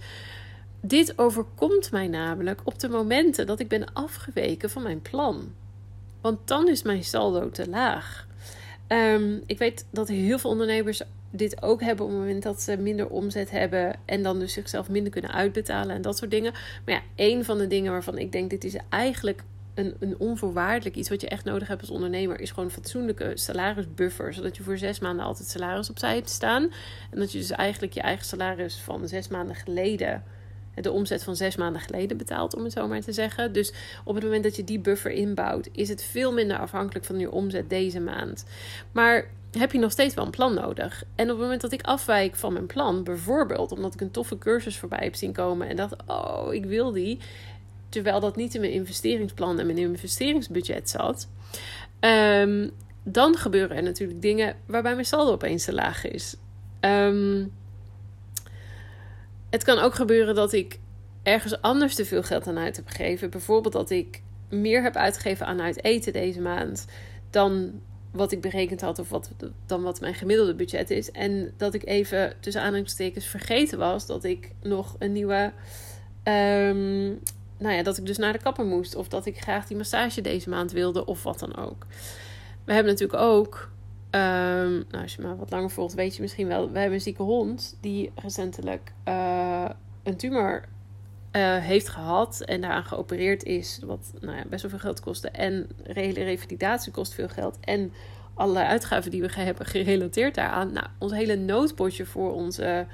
Dit 0.81 1.17
overkomt 1.17 1.91
mij 1.91 2.07
namelijk 2.07 2.61
op 2.63 2.79
de 2.79 2.89
momenten 2.89 3.47
dat 3.47 3.59
ik 3.59 3.67
ben 3.67 3.93
afgeweken 3.93 4.69
van 4.69 4.83
mijn 4.83 5.01
plan. 5.01 5.53
Want 6.21 6.47
dan 6.47 6.67
is 6.67 6.83
mijn 6.83 7.03
saldo 7.03 7.49
te 7.49 7.69
laag. 7.69 8.27
Um, 8.87 9.43
ik 9.45 9.57
weet 9.57 9.85
dat 9.89 10.07
heel 10.07 10.39
veel 10.39 10.49
ondernemers 10.49 11.01
dit 11.37 11.61
ook 11.61 11.81
hebben 11.81 12.05
op 12.05 12.11
het 12.11 12.19
moment 12.19 12.43
dat 12.43 12.61
ze 12.61 12.77
minder 12.77 13.09
omzet 13.09 13.51
hebben 13.51 13.95
en 14.05 14.23
dan 14.23 14.39
dus 14.39 14.53
zichzelf 14.53 14.89
minder 14.89 15.11
kunnen 15.11 15.31
uitbetalen 15.31 15.95
en 15.95 16.01
dat 16.01 16.17
soort 16.17 16.31
dingen. 16.31 16.51
Maar 16.85 16.95
ja, 16.95 17.01
een 17.15 17.45
van 17.45 17.57
de 17.57 17.67
dingen 17.67 17.91
waarvan 17.91 18.17
ik 18.17 18.31
denk 18.31 18.49
dit 18.49 18.63
is 18.63 18.75
eigenlijk 18.89 19.43
een, 19.77 19.95
een 19.99 20.15
onvoorwaardelijk 20.17 20.95
iets 20.95 21.09
wat 21.09 21.21
je 21.21 21.29
echt 21.29 21.45
nodig 21.45 21.67
hebt 21.67 21.81
als 21.81 21.89
ondernemer, 21.89 22.39
is 22.39 22.49
gewoon 22.49 22.65
een 22.65 22.71
fatsoenlijke 22.71 23.31
salarisbuffer. 23.33 24.33
Zodat 24.33 24.57
je 24.57 24.63
voor 24.63 24.77
zes 24.77 24.99
maanden 24.99 25.25
altijd 25.25 25.47
salaris 25.47 25.89
opzij 25.89 26.15
hebt 26.15 26.29
staan. 26.29 26.63
En 27.11 27.19
dat 27.19 27.31
je 27.31 27.37
dus 27.37 27.51
eigenlijk 27.51 27.93
je 27.93 28.01
eigen 28.01 28.25
salaris 28.25 28.75
van 28.75 29.07
zes 29.07 29.27
maanden 29.27 29.55
geleden, 29.55 30.23
de 30.81 30.91
omzet 30.91 31.23
van 31.23 31.35
zes 31.35 31.55
maanden 31.55 31.81
geleden 31.81 32.17
betaalt, 32.17 32.55
om 32.55 32.63
het 32.63 32.73
zo 32.73 32.87
maar 32.87 33.01
te 33.01 33.11
zeggen. 33.11 33.53
Dus 33.53 33.73
op 34.03 34.15
het 34.15 34.23
moment 34.23 34.43
dat 34.43 34.55
je 34.55 34.63
die 34.63 34.79
buffer 34.79 35.11
inbouwt, 35.11 35.69
is 35.71 35.89
het 35.89 36.03
veel 36.03 36.33
minder 36.33 36.57
afhankelijk 36.57 37.05
van 37.05 37.19
je 37.19 37.31
omzet 37.31 37.69
deze 37.69 37.99
maand. 37.99 38.45
Maar 38.91 39.29
heb 39.51 39.71
je 39.71 39.79
nog 39.79 39.91
steeds 39.91 40.15
wel 40.15 40.25
een 40.25 40.31
plan 40.31 40.53
nodig. 40.53 41.03
En 41.15 41.23
op 41.23 41.29
het 41.29 41.39
moment 41.39 41.61
dat 41.61 41.71
ik 41.71 41.81
afwijk 41.81 42.35
van 42.35 42.53
mijn 42.53 42.65
plan, 42.65 43.03
bijvoorbeeld 43.03 43.71
omdat 43.71 43.93
ik 43.93 44.01
een 44.01 44.11
toffe 44.11 44.37
cursus 44.37 44.77
voorbij 44.77 45.03
heb 45.03 45.15
zien 45.15 45.33
komen 45.33 45.67
en 45.67 45.75
dacht, 45.75 45.95
oh, 46.07 46.53
ik 46.53 46.65
wil 46.65 46.91
die, 46.91 47.19
terwijl 47.89 48.19
dat 48.19 48.35
niet 48.35 48.55
in 48.55 48.61
mijn 48.61 48.73
investeringsplan 48.73 49.59
en 49.59 49.65
mijn 49.65 49.77
investeringsbudget 49.77 50.89
zat, 50.89 51.29
um, 51.99 52.71
dan 53.03 53.35
gebeuren 53.35 53.77
er 53.77 53.83
natuurlijk 53.83 54.21
dingen 54.21 54.55
waarbij 54.65 54.93
mijn 54.93 55.05
saldo 55.05 55.31
opeens 55.31 55.65
te 55.65 55.73
laag 55.73 56.07
is. 56.07 56.35
Um, 56.81 57.51
het 59.49 59.63
kan 59.63 59.79
ook 59.79 59.95
gebeuren 59.95 60.35
dat 60.35 60.53
ik 60.53 60.79
ergens 61.23 61.61
anders 61.61 61.95
te 61.95 62.05
veel 62.05 62.23
geld 62.23 62.47
aan 62.47 62.57
uit 62.57 62.75
heb 62.75 62.87
gegeven. 62.87 63.29
Bijvoorbeeld 63.29 63.73
dat 63.73 63.89
ik 63.89 64.21
meer 64.49 64.83
heb 64.83 64.95
uitgegeven 64.95 65.45
aan 65.45 65.61
uit 65.61 65.83
eten 65.83 66.13
deze 66.13 66.41
maand 66.41 66.85
dan 67.29 67.81
wat 68.17 68.31
ik 68.31 68.41
berekend 68.41 68.81
had 68.81 68.99
of 68.99 69.09
wat 69.09 69.31
dan 69.65 69.83
wat 69.83 69.99
mijn 69.99 70.13
gemiddelde 70.13 70.55
budget 70.55 70.89
is. 70.89 71.11
En 71.11 71.53
dat 71.57 71.73
ik 71.73 71.85
even 71.85 72.33
tussen 72.39 72.61
aanhalingstekens 72.61 73.25
vergeten 73.25 73.77
was 73.77 74.05
dat 74.05 74.23
ik 74.23 74.51
nog 74.61 74.95
een 74.99 75.11
nieuwe. 75.11 75.53
Um, 76.23 77.19
nou 77.57 77.75
ja, 77.75 77.83
dat 77.83 77.97
ik 77.97 78.05
dus 78.05 78.17
naar 78.17 78.33
de 78.33 78.39
kapper 78.39 78.65
moest. 78.65 78.95
Of 78.95 79.07
dat 79.07 79.25
ik 79.25 79.41
graag 79.41 79.67
die 79.67 79.77
massage 79.77 80.21
deze 80.21 80.49
maand 80.49 80.71
wilde. 80.71 81.05
Of 81.05 81.23
wat 81.23 81.39
dan 81.39 81.55
ook. 81.55 81.85
We 82.63 82.73
hebben 82.73 82.91
natuurlijk 82.91 83.21
ook. 83.21 83.69
Um, 84.11 84.85
nou, 84.89 85.01
als 85.01 85.15
je 85.15 85.21
me 85.21 85.35
wat 85.35 85.51
langer 85.51 85.69
volgt, 85.69 85.93
weet 85.93 86.15
je 86.15 86.21
misschien 86.21 86.47
wel. 86.47 86.71
We 86.71 86.77
hebben 86.79 86.95
een 86.97 87.01
zieke 87.01 87.23
hond 87.23 87.77
die 87.81 88.11
recentelijk 88.15 88.93
uh, 89.07 89.69
een 90.03 90.17
tumor 90.17 90.63
uh, 91.37 91.57
heeft 91.57 91.89
gehad 91.89 92.41
en 92.41 92.61
daaraan 92.61 92.85
geopereerd 92.85 93.43
is, 93.43 93.79
wat 93.85 94.13
nou 94.19 94.37
ja, 94.37 94.43
best 94.49 94.61
wel 94.61 94.71
veel 94.71 94.79
geld 94.79 94.99
kostte. 94.99 95.29
En 95.29 95.69
hele 95.83 96.23
revalidatie 96.23 96.91
kost 96.91 97.13
veel 97.13 97.29
geld. 97.29 97.57
En 97.61 97.93
allerlei 98.33 98.65
uitgaven 98.65 99.11
die 99.11 99.21
we 99.21 99.31
hebben 99.31 99.65
gerelateerd 99.65 100.35
daaraan. 100.35 100.71
Nou, 100.73 100.87
ons 100.97 101.11
hele 101.11 101.35
noodpotje 101.35 102.05
voor 102.05 102.33
onze, 102.33 102.85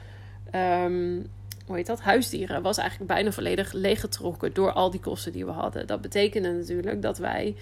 um, 0.56 1.28
hoe 1.66 1.76
heet 1.76 1.88
dat, 1.88 2.02
huisdieren 2.02 2.62
was 2.62 2.78
eigenlijk 2.78 3.10
bijna 3.10 3.32
volledig 3.32 3.74
leeggetrokken 3.74 4.54
door 4.54 4.72
al 4.72 4.92
die 4.92 5.00
kosten 5.00 5.32
die 5.32 5.46
we 5.46 5.52
hadden. 5.52 5.88
Dat 5.88 6.02
betekende 6.02 6.52
natuurlijk 6.52 7.02
dat 7.02 7.18
wij 7.18 7.56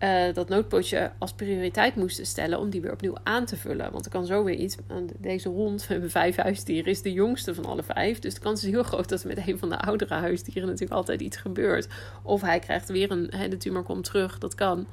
uh, 0.00 0.34
dat 0.34 0.48
noodpotje 0.48 1.10
als 1.18 1.32
prioriteit 1.32 1.94
moesten 1.94 2.26
stellen 2.26 2.58
om 2.58 2.70
die 2.70 2.80
weer 2.80 2.92
opnieuw 2.92 3.16
aan 3.22 3.44
te 3.44 3.56
vullen. 3.56 3.92
Want 3.92 4.04
er 4.04 4.10
kan 4.10 4.26
zo 4.26 4.44
weer 4.44 4.54
iets. 4.54 4.76
Deze 5.18 5.48
hond, 5.48 5.80
we 5.86 5.92
hebben 5.92 6.10
vijf 6.10 6.36
huisdieren, 6.36 6.90
is 6.90 7.02
de 7.02 7.12
jongste 7.12 7.54
van 7.54 7.64
alle 7.64 7.82
vijf. 7.82 8.18
Dus 8.18 8.34
de 8.34 8.40
kans 8.40 8.64
is 8.64 8.70
heel 8.70 8.82
groot 8.82 9.08
dat 9.08 9.22
er 9.22 9.28
met 9.28 9.48
een 9.48 9.58
van 9.58 9.68
de 9.68 9.78
oudere 9.78 10.14
huisdieren 10.14 10.64
natuurlijk 10.64 10.92
altijd 10.92 11.20
iets 11.20 11.36
gebeurt. 11.36 11.88
Of 12.22 12.40
hij 12.40 12.58
krijgt 12.58 12.88
weer 12.88 13.10
een. 13.10 13.26
Hè, 13.36 13.48
de 13.48 13.56
tumor 13.56 13.82
komt 13.82 14.04
terug, 14.04 14.38
dat 14.38 14.54
kan. 14.54 14.86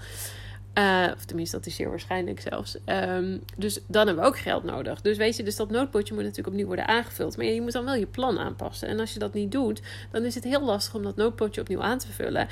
Uh, 0.78 1.08
of 1.16 1.26
tenminste, 1.26 1.58
dat 1.58 1.66
is 1.66 1.76
zeer 1.76 1.90
waarschijnlijk 1.90 2.40
zelfs. 2.40 2.78
Um, 2.86 3.42
dus 3.56 3.80
dan 3.88 4.06
hebben 4.06 4.24
we 4.24 4.30
ook 4.30 4.38
geld 4.38 4.64
nodig. 4.64 5.02
Dus 5.02 5.18
weet 5.18 5.38
je, 5.38 5.44
dus 5.44 5.56
dat 5.56 5.70
noodpotje 5.70 6.14
moet 6.14 6.24
natuurlijk 6.24 6.50
opnieuw 6.50 6.66
worden 6.66 6.88
aangevuld. 6.88 7.38
Maar 7.38 7.46
je 7.46 7.62
moet 7.62 7.72
dan 7.72 7.86
wel 7.86 7.96
je 7.96 8.06
plan 8.06 8.40
aanpassen. 8.40 8.88
En 8.88 9.00
als 9.00 9.14
je 9.14 9.20
dat 9.20 9.34
niet 9.34 9.52
doet, 9.52 9.82
dan 10.12 10.24
is 10.24 10.36
het 10.36 10.44
heel 10.44 10.66
lastig 10.66 10.96
om 10.96 11.04
dat 11.04 11.16
noodpotje 11.16 11.62
opnieuw 11.62 11.82
aan 11.82 11.98
te 11.98 12.12
vullen. 12.12 12.48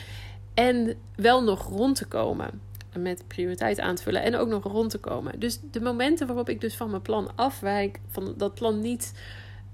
En 0.55 0.95
wel 1.15 1.43
nog 1.43 1.67
rond 1.67 1.95
te 1.95 2.07
komen. 2.07 2.61
Met 2.97 3.23
prioriteit 3.27 3.79
aan 3.79 3.95
te 3.95 4.03
vullen 4.03 4.23
en 4.23 4.35
ook 4.35 4.47
nog 4.47 4.63
rond 4.63 4.89
te 4.89 4.97
komen. 4.97 5.39
Dus 5.39 5.59
de 5.71 5.81
momenten 5.81 6.27
waarop 6.27 6.49
ik 6.49 6.61
dus 6.61 6.75
van 6.75 6.89
mijn 6.89 7.01
plan 7.01 7.29
afwijk, 7.35 7.99
van 8.09 8.33
dat 8.37 8.53
plan 8.53 8.79
niet 8.79 9.13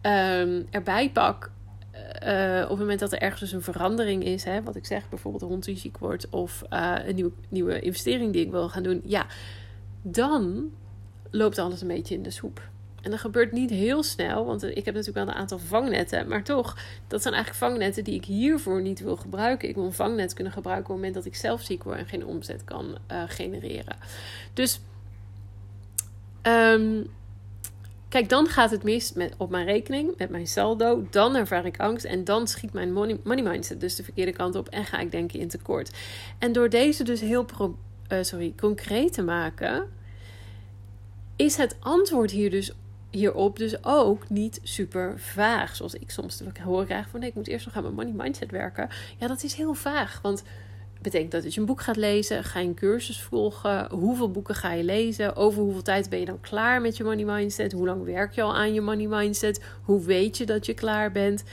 um, 0.02 0.68
erbij 0.70 1.12
pak. 1.12 1.52
Uh, 2.24 2.62
op 2.64 2.70
het 2.70 2.80
moment 2.80 3.00
dat 3.00 3.12
er 3.12 3.20
ergens 3.22 3.40
dus 3.40 3.52
een 3.52 3.62
verandering 3.62 4.24
is, 4.24 4.44
hè, 4.44 4.64
wat 4.64 4.76
ik 4.76 4.86
zeg, 4.86 5.10
bijvoorbeeld 5.10 5.44
hond 5.44 5.64
die 5.64 5.78
ziek 5.78 5.98
wordt 5.98 6.30
of 6.30 6.64
uh, 6.70 6.96
een 7.06 7.16
nieuwe, 7.16 7.32
nieuwe 7.50 7.80
investering 7.80 8.34
die 8.34 8.46
ik 8.46 8.52
wil 8.52 8.70
gaan 8.70 8.84
doen, 8.84 9.02
ja, 9.06 9.26
dan 10.02 10.72
loopt 11.32 11.58
alles 11.58 11.82
een 11.82 11.88
beetje 11.88 12.16
in 12.16 12.24
de 12.24 12.30
soep. 12.32 12.70
En 13.02 13.12
dat 13.12 13.20
gebeurt 13.20 13.52
niet 13.52 13.70
heel 13.70 14.04
snel, 14.04 14.46
want 14.46 14.64
ik 14.64 14.86
heb 14.86 14.96
natuurlijk 14.96 15.26
wel 15.26 15.28
een 15.28 15.42
aantal 15.42 15.60
vangnetten. 15.60 16.28
Maar 16.28 16.44
toch, 16.44 16.78
dat 17.08 17.22
zijn 17.22 17.34
eigenlijk 17.34 17.64
vangnetten 17.66 18.04
die 18.04 18.16
ik 18.16 18.26
hiervoor 18.26 18.82
niet 18.82 19.00
wil 19.00 19.16
gebruiken. 19.16 19.70
Ik 19.70 19.76
wil 19.76 19.84
een 19.86 19.94
vangnet 19.94 20.34
kunnen 20.34 20.54
gebruiken 20.54 20.86
op 20.86 20.92
het 20.92 21.02
moment 21.02 21.24
dat 21.24 21.34
ik 21.34 21.40
zelf 21.40 21.62
ziek 21.62 21.84
word 21.84 21.98
en 21.98 22.08
geen 22.08 22.26
omzet 22.26 22.64
kan 22.64 22.98
uh, 23.12 23.24
genereren. 23.28 23.96
Dus, 24.54 24.82
um, 26.44 27.08
kijk, 28.10 28.30
dan 28.30 28.48
gaat 28.48 28.72
het 28.72 28.84
mis 28.84 29.14
met, 29.14 29.34
op 29.38 29.50
mijn 29.50 29.66
rekening, 29.66 30.18
met 30.18 30.30
mijn 30.30 30.48
saldo. 30.48 31.08
Dan 31.10 31.36
ervaar 31.36 31.66
ik 31.66 31.80
angst 31.80 32.06
en 32.06 32.24
dan 32.24 32.48
schiet 32.48 32.74
mijn 32.74 32.94
money, 32.94 33.20
mindset 33.24 33.82
dus 33.82 33.96
de 33.96 34.04
verkeerde 34.04 34.32
kant 34.32 34.56
op 34.56 34.68
en 34.68 34.86
ga 34.86 35.00
ik 35.00 35.12
denken 35.12 35.40
in 35.40 35.48
tekort. 35.48 35.92
En 36.38 36.52
door 36.52 36.70
deze 36.70 37.04
dus 37.04 37.22
heel 37.22 37.46
uh, 38.12 38.18
sorry, 38.22 38.54
concreet 38.58 39.14
te 39.14 39.22
maken, 39.24 39.88
is 41.36 41.58
het 41.58 41.76
antwoord 41.80 42.32
hier 42.32 42.50
dus 42.50 42.74
hierop 43.12 43.58
dus 43.58 43.84
ook 43.84 44.30
niet 44.30 44.60
super 44.64 45.20
vaag. 45.20 45.76
Zoals 45.76 45.94
ik 45.94 46.12
soms 46.12 46.42
horen 46.64 46.86
krijg 46.86 47.10
van 47.10 47.20
nee, 47.20 47.30
ik 47.30 47.36
moet 47.36 47.48
eerst 47.48 47.66
nog 47.66 47.76
aan 47.76 47.84
mijn 47.84 47.96
money 47.96 48.14
mindset 48.14 48.52
werken. 48.52 48.90
Ja, 49.18 49.28
dat 49.28 49.44
is 49.44 49.54
heel 49.54 49.74
vaag. 49.74 50.20
Want 50.22 50.44
betekent 51.02 51.32
dat 51.32 51.54
je 51.54 51.60
een 51.60 51.66
boek 51.66 51.82
gaat 51.82 51.96
lezen, 51.96 52.44
ga 52.44 52.60
je 52.60 52.68
een 52.68 52.74
cursus 52.74 53.22
volgen, 53.22 53.92
hoeveel 53.92 54.32
boeken 54.32 54.56
ga 54.56 54.72
je 54.72 54.84
lezen, 54.84 55.36
over 55.36 55.62
hoeveel 55.62 55.82
tijd 55.82 56.10
ben 56.10 56.20
je 56.20 56.26
dan 56.26 56.40
klaar 56.42 56.82
met 56.82 56.98
je 56.98 57.04
money 57.04 57.26
mindset, 57.26 57.72
hoe 57.72 57.86
lang 57.86 58.04
werk 58.04 58.34
je 58.34 58.42
al 58.42 58.56
aan 58.56 58.74
je 58.74 58.82
money 58.82 59.08
mindset, 59.08 59.64
hoe 59.84 60.02
weet 60.02 60.38
je 60.38 60.46
dat 60.46 60.66
je 60.66 60.74
klaar 60.74 61.12
bent. 61.12 61.44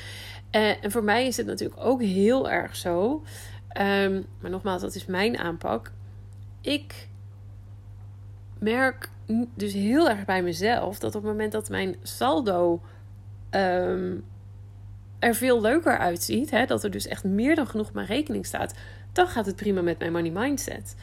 Uh, 0.52 0.84
en 0.84 0.90
voor 0.90 1.04
mij 1.04 1.26
is 1.26 1.36
het 1.36 1.46
natuurlijk 1.46 1.80
ook 1.80 2.02
heel 2.02 2.50
erg 2.50 2.76
zo, 2.76 3.22
um, 3.80 4.24
maar 4.40 4.50
nogmaals, 4.50 4.82
dat 4.82 4.94
is 4.94 5.06
mijn 5.06 5.38
aanpak. 5.38 5.92
Ik 6.60 7.08
merk 8.58 9.10
dus 9.54 9.72
heel 9.72 10.08
erg 10.08 10.24
bij 10.24 10.42
mezelf 10.42 10.98
dat 10.98 11.14
op 11.14 11.22
het 11.22 11.30
moment 11.30 11.52
dat 11.52 11.68
mijn 11.68 11.96
saldo 12.02 12.80
um, 13.50 14.24
er 15.18 15.34
veel 15.34 15.60
leuker 15.60 15.98
uitziet, 15.98 16.50
hè, 16.50 16.66
dat 16.66 16.84
er 16.84 16.90
dus 16.90 17.06
echt 17.06 17.24
meer 17.24 17.54
dan 17.54 17.66
genoeg 17.66 17.88
op 17.88 17.94
mijn 17.94 18.06
rekening 18.06 18.46
staat, 18.46 18.74
dan 19.12 19.26
gaat 19.26 19.46
het 19.46 19.56
prima 19.56 19.80
met 19.80 19.98
mijn 19.98 20.12
money 20.12 20.30
mindset. 20.30 20.94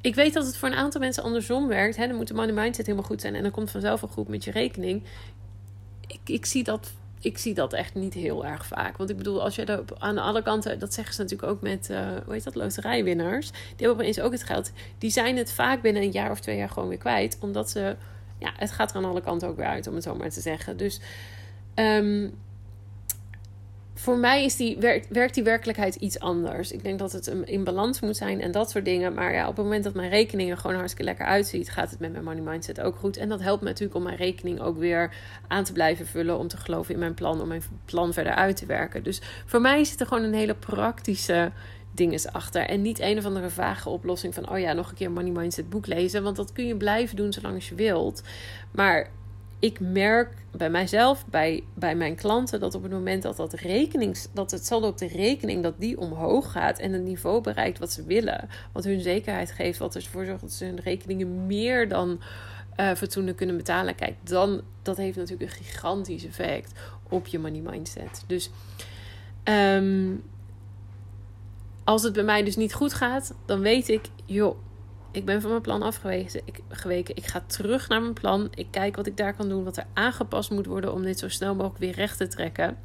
Ik 0.00 0.14
weet 0.14 0.32
dat 0.32 0.46
het 0.46 0.56
voor 0.56 0.68
een 0.68 0.74
aantal 0.74 1.00
mensen 1.00 1.22
andersom 1.22 1.68
werkt. 1.68 1.96
Hè. 1.96 2.06
Dan 2.06 2.16
moet 2.16 2.28
de 2.28 2.34
money 2.34 2.52
mindset 2.52 2.86
helemaal 2.86 3.08
goed 3.08 3.20
zijn 3.20 3.34
en 3.34 3.42
dan 3.42 3.50
komt 3.50 3.70
vanzelf 3.70 4.02
een 4.02 4.08
goed 4.08 4.28
met 4.28 4.44
je 4.44 4.50
rekening. 4.50 5.02
Ik, 6.06 6.20
ik 6.24 6.46
zie 6.46 6.64
dat 6.64 6.92
ik 7.20 7.38
zie 7.38 7.54
dat 7.54 7.72
echt 7.72 7.94
niet 7.94 8.14
heel 8.14 8.46
erg 8.46 8.66
vaak. 8.66 8.96
Want 8.96 9.10
ik 9.10 9.16
bedoel, 9.16 9.42
als 9.42 9.54
je 9.54 9.64
er 9.64 9.84
aan 9.98 10.18
alle 10.18 10.42
kanten, 10.42 10.78
dat 10.78 10.94
zeggen 10.94 11.14
ze 11.14 11.22
natuurlijk 11.22 11.50
ook 11.52 11.60
met, 11.60 11.88
uh, 11.90 11.98
hoe 12.24 12.34
heet 12.34 12.44
dat, 12.44 12.54
loterijwinnaars. 12.54 13.50
Die 13.50 13.86
hebben 13.86 13.96
opeens 13.96 14.20
ook 14.20 14.32
het 14.32 14.42
geld. 14.42 14.70
Die 14.98 15.10
zijn 15.10 15.36
het 15.36 15.52
vaak 15.52 15.82
binnen 15.82 16.02
een 16.02 16.10
jaar 16.10 16.30
of 16.30 16.40
twee 16.40 16.56
jaar 16.56 16.70
gewoon 16.70 16.88
weer 16.88 16.98
kwijt. 16.98 17.38
Omdat 17.40 17.70
ze, 17.70 17.96
ja, 18.38 18.52
het 18.56 18.70
gaat 18.70 18.90
er 18.90 18.96
aan 18.96 19.04
alle 19.04 19.20
kanten 19.20 19.48
ook 19.48 19.56
weer 19.56 19.66
uit, 19.66 19.86
om 19.86 19.94
het 19.94 20.02
zo 20.02 20.14
maar 20.14 20.30
te 20.30 20.40
zeggen. 20.40 20.76
Dus 20.76 21.00
um, 21.74 22.34
voor 23.98 24.18
mij 24.18 24.44
is 24.44 24.56
die, 24.56 24.76
werkt, 24.78 25.06
werkt 25.08 25.34
die 25.34 25.42
werkelijkheid 25.42 25.94
iets 25.94 26.18
anders. 26.18 26.72
Ik 26.72 26.82
denk 26.82 26.98
dat 26.98 27.12
het 27.12 27.26
in 27.26 27.64
balans 27.64 28.00
moet 28.00 28.16
zijn 28.16 28.40
en 28.40 28.52
dat 28.52 28.70
soort 28.70 28.84
dingen. 28.84 29.14
Maar 29.14 29.32
ja, 29.32 29.48
op 29.48 29.56
het 29.56 29.64
moment 29.64 29.84
dat 29.84 29.94
mijn 29.94 30.10
rekening 30.10 30.50
er 30.50 30.56
gewoon 30.56 30.76
hartstikke 30.76 31.04
lekker 31.04 31.26
uitziet, 31.26 31.70
gaat 31.70 31.90
het 31.90 32.00
met 32.00 32.12
mijn 32.12 32.24
money 32.24 32.42
mindset 32.42 32.80
ook 32.80 32.96
goed. 32.96 33.16
En 33.16 33.28
dat 33.28 33.40
helpt 33.40 33.62
me 33.62 33.68
natuurlijk 33.68 33.96
om 33.96 34.02
mijn 34.02 34.16
rekening 34.16 34.60
ook 34.60 34.78
weer 34.78 35.14
aan 35.48 35.64
te 35.64 35.72
blijven 35.72 36.06
vullen. 36.06 36.38
Om 36.38 36.48
te 36.48 36.56
geloven 36.56 36.94
in 36.94 37.00
mijn 37.00 37.14
plan, 37.14 37.40
om 37.40 37.48
mijn 37.48 37.62
plan 37.84 38.12
verder 38.12 38.34
uit 38.34 38.56
te 38.56 38.66
werken. 38.66 39.02
Dus 39.02 39.20
voor 39.46 39.60
mij 39.60 39.84
zit 39.84 40.00
er 40.00 40.06
gewoon 40.06 40.24
een 40.24 40.34
hele 40.34 40.54
praktische 40.54 41.52
dingen 41.92 42.32
achter. 42.32 42.62
En 42.62 42.82
niet 42.82 43.00
een 43.00 43.18
of 43.18 43.24
andere 43.24 43.50
vage 43.50 43.88
oplossing 43.88 44.34
van: 44.34 44.50
oh 44.50 44.58
ja, 44.58 44.72
nog 44.72 44.88
een 44.88 44.96
keer 44.96 45.10
Money 45.10 45.32
Mindset 45.32 45.70
boek 45.70 45.86
lezen. 45.86 46.22
Want 46.22 46.36
dat 46.36 46.52
kun 46.52 46.66
je 46.66 46.76
blijven 46.76 47.16
doen 47.16 47.32
zolang 47.32 47.64
je 47.64 47.74
wilt. 47.74 48.22
Maar 48.70 49.10
ik 49.58 49.80
merk 49.80 50.34
bij 50.50 50.70
mijzelf, 50.70 51.26
bij, 51.26 51.64
bij 51.74 51.96
mijn 51.96 52.14
klanten, 52.14 52.60
dat 52.60 52.74
op 52.74 52.82
het 52.82 52.92
moment 52.92 53.22
dat, 53.22 53.36
dat, 53.36 53.52
rekenings, 53.52 54.28
dat 54.32 54.50
het 54.50 54.66
saldo 54.66 54.88
op 54.88 54.98
de 54.98 55.06
rekening 55.06 55.62
dat 55.62 55.74
die 55.78 55.98
omhoog 55.98 56.52
gaat 56.52 56.78
en 56.78 56.92
het 56.92 57.02
niveau 57.02 57.40
bereikt 57.40 57.78
wat 57.78 57.92
ze 57.92 58.04
willen, 58.04 58.48
wat 58.72 58.84
hun 58.84 59.00
zekerheid 59.00 59.50
geeft, 59.52 59.78
wat 59.78 59.94
ervoor 59.94 60.24
zorgt 60.24 60.40
dat 60.40 60.52
ze 60.52 60.64
hun 60.64 60.80
rekeningen 60.80 61.46
meer 61.46 61.88
dan 61.88 62.20
uh, 62.80 62.94
fatsoenlijk 62.94 63.36
kunnen 63.36 63.56
betalen, 63.56 63.94
kijk, 63.94 64.14
dan 64.22 64.62
dat 64.82 64.96
heeft 64.96 65.16
natuurlijk 65.16 65.50
een 65.50 65.64
gigantisch 65.64 66.26
effect 66.26 66.72
op 67.08 67.26
je 67.26 67.38
money 67.38 67.60
mindset. 67.60 68.24
Dus 68.26 68.50
um, 69.44 70.22
als 71.84 72.02
het 72.02 72.12
bij 72.12 72.22
mij 72.22 72.42
dus 72.44 72.56
niet 72.56 72.74
goed 72.74 72.94
gaat, 72.94 73.34
dan 73.46 73.60
weet 73.60 73.88
ik, 73.88 74.08
joh, 74.24 74.56
ik 75.18 75.24
ben 75.24 75.40
van 75.40 75.50
mijn 75.50 75.62
plan 75.62 75.82
afgeweken. 75.82 76.40
Ik, 76.44 76.60
geweken. 76.68 77.16
ik 77.16 77.26
ga 77.26 77.42
terug 77.46 77.88
naar 77.88 78.00
mijn 78.00 78.12
plan. 78.12 78.48
Ik 78.54 78.66
kijk 78.70 78.96
wat 78.96 79.06
ik 79.06 79.16
daar 79.16 79.34
kan 79.34 79.48
doen, 79.48 79.64
wat 79.64 79.76
er 79.76 79.86
aangepast 79.92 80.50
moet 80.50 80.66
worden 80.66 80.92
om 80.92 81.02
dit 81.02 81.18
zo 81.18 81.28
snel 81.28 81.54
mogelijk 81.54 81.78
weer 81.78 81.94
recht 81.94 82.16
te 82.16 82.26
trekken. 82.26 82.76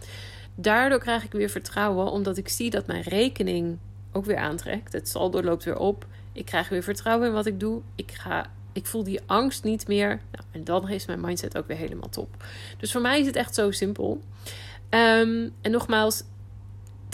Daardoor 0.55 0.99
krijg 0.99 1.23
ik 1.23 1.31
weer 1.31 1.49
vertrouwen, 1.49 2.11
omdat 2.11 2.37
ik 2.37 2.49
zie 2.49 2.69
dat 2.69 2.87
mijn 2.87 3.01
rekening 3.01 3.77
ook 4.11 4.25
weer 4.25 4.37
aantrekt. 4.37 4.93
Het 4.93 5.09
saldo 5.09 5.43
loopt 5.43 5.63
weer 5.63 5.77
op. 5.77 6.05
Ik 6.31 6.45
krijg 6.45 6.69
weer 6.69 6.83
vertrouwen 6.83 7.27
in 7.27 7.33
wat 7.33 7.45
ik 7.45 7.59
doe. 7.59 7.81
Ik, 7.95 8.11
ga, 8.11 8.51
ik 8.71 8.85
voel 8.85 9.03
die 9.03 9.19
angst 9.25 9.63
niet 9.63 9.87
meer. 9.87 10.07
Nou, 10.07 10.45
en 10.51 10.63
dan 10.63 10.89
is 10.89 11.05
mijn 11.05 11.21
mindset 11.21 11.57
ook 11.57 11.67
weer 11.67 11.77
helemaal 11.77 12.09
top. 12.09 12.43
Dus 12.77 12.91
voor 12.91 13.01
mij 13.01 13.19
is 13.19 13.25
het 13.25 13.35
echt 13.35 13.55
zo 13.55 13.71
simpel. 13.71 14.21
Um, 14.89 15.53
en 15.61 15.71
nogmaals, 15.71 16.23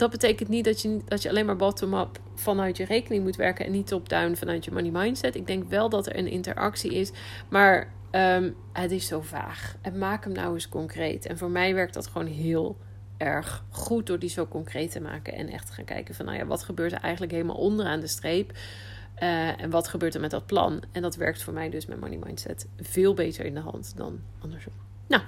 dat 0.00 0.10
betekent 0.10 0.48
niet 0.48 0.64
dat 0.64 0.82
je, 0.82 1.00
dat 1.04 1.22
je 1.22 1.28
alleen 1.28 1.46
maar 1.46 1.56
bottom-up 1.56 2.20
vanuit 2.34 2.76
je 2.76 2.84
rekening 2.84 3.22
moet 3.24 3.36
werken 3.36 3.66
en 3.66 3.72
niet 3.72 3.86
top-down 3.86 4.34
vanuit 4.34 4.64
je 4.64 4.70
money 4.70 4.90
mindset. 4.90 5.34
Ik 5.34 5.46
denk 5.46 5.68
wel 5.68 5.88
dat 5.88 6.06
er 6.06 6.18
een 6.18 6.26
interactie 6.26 6.94
is, 6.94 7.12
maar 7.48 7.92
um, 8.12 8.56
het 8.72 8.90
is 8.90 9.06
zo 9.06 9.20
vaag. 9.20 9.76
En 9.80 9.98
maak 9.98 10.24
hem 10.24 10.32
nou 10.32 10.54
eens 10.54 10.68
concreet. 10.68 11.26
En 11.26 11.38
voor 11.38 11.50
mij 11.50 11.74
werkt 11.74 11.94
dat 11.94 12.06
gewoon 12.06 12.26
heel 12.26 12.76
erg 13.16 13.64
goed 13.70 14.06
door 14.06 14.18
die 14.18 14.28
zo 14.28 14.46
concreet 14.46 14.90
te 14.90 15.00
maken 15.00 15.34
en 15.34 15.48
echt 15.48 15.66
te 15.66 15.72
gaan 15.72 15.84
kijken 15.84 16.14
van, 16.14 16.24
nou 16.24 16.38
ja, 16.38 16.46
wat 16.46 16.62
gebeurt 16.62 16.92
er 16.92 17.00
eigenlijk 17.00 17.32
helemaal 17.32 17.56
onderaan 17.56 18.00
de 18.00 18.06
streep? 18.06 18.52
Uh, 19.22 19.60
en 19.60 19.70
wat 19.70 19.88
gebeurt 19.88 20.14
er 20.14 20.20
met 20.20 20.30
dat 20.30 20.46
plan? 20.46 20.82
En 20.92 21.02
dat 21.02 21.16
werkt 21.16 21.42
voor 21.42 21.52
mij 21.52 21.70
dus 21.70 21.86
met 21.86 22.00
money 22.00 22.18
mindset 22.24 22.66
veel 22.76 23.14
beter 23.14 23.44
in 23.44 23.54
de 23.54 23.60
hand 23.60 23.96
dan 23.96 24.20
andersom. 24.38 24.72
Nou, 25.06 25.22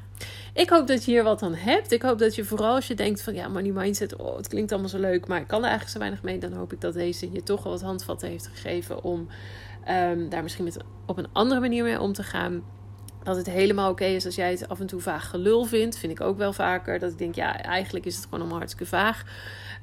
ik 0.53 0.69
hoop 0.69 0.87
dat 0.87 1.05
je 1.05 1.11
hier 1.11 1.23
wat 1.23 1.43
aan 1.43 1.55
hebt. 1.55 1.93
Ik 1.93 2.03
hoop 2.03 2.19
dat 2.19 2.35
je 2.35 2.45
vooral 2.45 2.75
als 2.75 2.87
je 2.87 2.95
denkt 2.95 3.23
van 3.23 3.35
ja, 3.35 3.49
money 3.49 3.71
mindset, 3.71 4.17
oh, 4.17 4.37
het 4.37 4.49
klinkt 4.49 4.73
allemaal 4.73 4.91
zo 4.91 4.99
leuk, 4.99 5.27
maar 5.27 5.41
ik 5.41 5.47
kan 5.47 5.59
er 5.59 5.69
eigenlijk 5.69 5.93
zo 5.93 5.99
weinig 5.99 6.23
mee. 6.23 6.39
Dan 6.39 6.53
hoop 6.53 6.73
ik 6.73 6.81
dat 6.81 6.95
deze 6.95 7.33
je 7.33 7.43
toch 7.43 7.63
wel 7.63 7.73
wat 7.73 7.83
handvatten 7.83 8.29
heeft 8.29 8.47
gegeven 8.47 9.03
om 9.03 9.29
Ehm, 9.85 10.29
daar 10.29 10.43
misschien 10.43 10.65
met, 10.65 10.77
op 11.07 11.19
een 11.19 11.29
andere 11.33 11.61
manier 11.61 11.85
mee 11.85 12.01
om 12.01 12.13
te 12.13 12.23
gaan. 12.23 12.65
Dat 13.23 13.37
het 13.37 13.47
helemaal 13.47 13.91
oké 13.91 14.05
is 14.05 14.25
als 14.25 14.35
jij 14.35 14.51
het 14.51 14.69
af 14.69 14.81
en 14.81 14.87
toe 14.87 15.01
vaag 15.01 15.31
gelul 15.31 15.65
vindt. 15.65 15.99
Vind 15.99 16.13
ik 16.13 16.21
ook 16.21 16.37
wel 16.37 16.53
vaker. 16.53 16.99
Dat 16.99 17.13
ik 17.13 17.19
denk, 17.19 17.35
ja, 17.35 17.63
eigenlijk 17.63 18.05
is 18.05 18.15
het 18.15 18.25
gewoon 18.25 18.41
allemaal 18.41 18.59
hartstikke 18.59 18.87
vaag. 18.87 19.25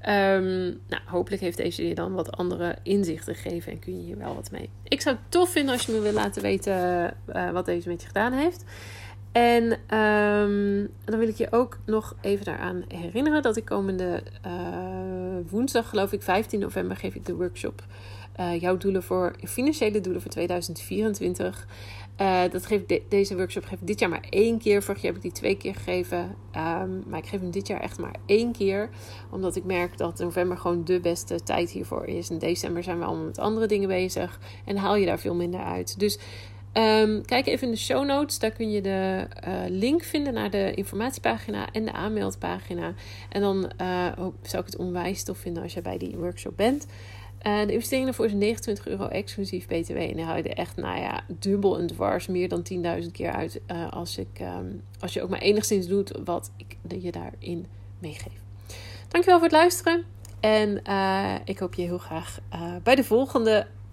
Um, 0.07 0.81
nou, 0.87 1.01
hopelijk 1.05 1.41
heeft 1.41 1.57
deze 1.57 1.87
je 1.87 1.95
dan 1.95 2.13
wat 2.13 2.31
andere 2.37 2.75
inzichten 2.83 3.35
gegeven 3.35 3.71
en 3.71 3.79
kun 3.79 3.97
je 3.97 4.03
hier 4.03 4.17
wel 4.17 4.35
wat 4.35 4.51
mee. 4.51 4.69
Ik 4.83 5.01
zou 5.01 5.15
het 5.15 5.31
tof 5.31 5.51
vinden 5.51 5.73
als 5.73 5.85
je 5.85 5.91
me 5.91 5.99
wil 5.99 6.11
laten 6.11 6.41
weten 6.41 7.13
uh, 7.35 7.49
wat 7.51 7.65
deze 7.65 7.87
met 7.87 8.01
je 8.01 8.07
gedaan 8.07 8.33
heeft. 8.33 8.63
En 9.31 9.63
um, 9.97 10.89
dan 11.05 11.19
wil 11.19 11.27
ik 11.27 11.35
je 11.35 11.51
ook 11.51 11.77
nog 11.85 12.15
even 12.21 12.45
daaraan 12.45 12.83
herinneren 12.87 13.41
dat 13.41 13.57
ik 13.57 13.65
komende 13.65 14.23
uh, 14.45 14.51
woensdag, 15.49 15.89
geloof 15.89 16.11
ik, 16.11 16.21
15 16.23 16.59
november, 16.59 16.97
geef 16.97 17.15
ik 17.15 17.25
de 17.25 17.35
workshop 17.35 17.83
uh, 18.39 18.59
jouw 18.59 18.77
doelen 18.77 19.03
voor 19.03 19.35
financiële 19.43 20.01
doelen 20.01 20.21
voor 20.21 20.31
2024. 20.31 21.67
Uh, 22.21 22.41
dat 22.51 22.65
geef 22.65 22.81
ik 22.87 23.03
deze 23.09 23.35
workshop 23.35 23.63
geef 23.63 23.79
ik 23.79 23.87
dit 23.87 23.99
jaar 23.99 24.09
maar 24.09 24.27
één 24.29 24.57
keer. 24.57 24.83
Vorig 24.83 25.01
jaar 25.01 25.13
heb 25.13 25.23
ik 25.23 25.31
die 25.31 25.39
twee 25.39 25.57
keer 25.57 25.75
gegeven. 25.75 26.35
Um, 26.55 27.03
maar 27.07 27.19
ik 27.19 27.27
geef 27.27 27.39
hem 27.39 27.51
dit 27.51 27.67
jaar 27.67 27.79
echt 27.79 27.99
maar 27.99 28.15
één 28.25 28.51
keer. 28.51 28.89
Omdat 29.31 29.55
ik 29.55 29.63
merk 29.63 29.97
dat 29.97 30.19
november 30.19 30.57
gewoon 30.57 30.83
de 30.83 30.99
beste 30.99 31.43
tijd 31.43 31.69
hiervoor 31.69 32.05
is. 32.05 32.29
In 32.29 32.37
december 32.37 32.83
zijn 32.83 32.99
we 32.99 33.05
allemaal 33.05 33.25
met 33.25 33.39
andere 33.39 33.65
dingen 33.65 33.87
bezig. 33.87 34.39
En 34.65 34.77
haal 34.77 34.95
je 34.95 35.05
daar 35.05 35.19
veel 35.19 35.35
minder 35.35 35.59
uit. 35.59 35.99
Dus 35.99 36.19
um, 36.73 37.25
kijk 37.25 37.47
even 37.47 37.67
in 37.67 37.73
de 37.73 37.79
show 37.79 38.05
notes. 38.05 38.39
Daar 38.39 38.51
kun 38.51 38.71
je 38.71 38.81
de 38.81 39.27
uh, 39.47 39.53
link 39.67 40.03
vinden 40.03 40.33
naar 40.33 40.49
de 40.49 40.73
informatiepagina 40.73 41.71
en 41.71 41.85
de 41.85 41.91
aanmeldpagina. 41.91 42.93
En 43.29 43.41
dan 43.41 43.71
uh, 43.81 44.05
zou 44.41 44.63
ik 44.63 44.65
het 44.65 44.77
onwijs 44.77 45.23
tof 45.23 45.37
vinden 45.37 45.63
als 45.63 45.73
je 45.73 45.81
bij 45.81 45.97
die 45.97 46.17
workshop 46.17 46.57
bent. 46.57 46.85
Uh, 47.47 47.65
de 47.65 47.73
investering 47.73 48.05
daarvoor 48.05 48.25
is 48.25 48.33
29 48.33 48.87
euro 48.87 49.07
exclusief 49.07 49.67
BTW. 49.67 49.97
En 49.97 50.15
dan 50.15 50.25
haal 50.25 50.37
je 50.37 50.43
er 50.43 50.57
echt, 50.57 50.75
nou 50.75 50.99
ja, 50.99 51.23
dubbel 51.27 51.79
en 51.79 51.87
dwars 51.87 52.27
meer 52.27 52.49
dan 52.49 52.65
10.000 53.03 53.11
keer 53.11 53.31
uit. 53.31 53.61
Als, 53.89 54.17
ik, 54.17 54.39
um, 54.41 54.83
als 54.99 55.13
je 55.13 55.21
ook 55.21 55.29
maar 55.29 55.39
enigszins 55.39 55.87
doet 55.87 56.11
wat 56.23 56.51
ik 56.57 56.77
je 57.01 57.11
daarin 57.11 57.65
meegeef. 57.99 58.41
Dankjewel 59.07 59.39
voor 59.39 59.47
het 59.47 59.57
luisteren. 59.57 60.03
En 60.39 60.81
ik 61.45 61.59
hoop 61.59 61.73
je 61.73 61.81
heel 61.81 61.97
graag 61.97 62.39
bij 62.83 62.95
de 62.95 63.03
volgende 63.03 63.67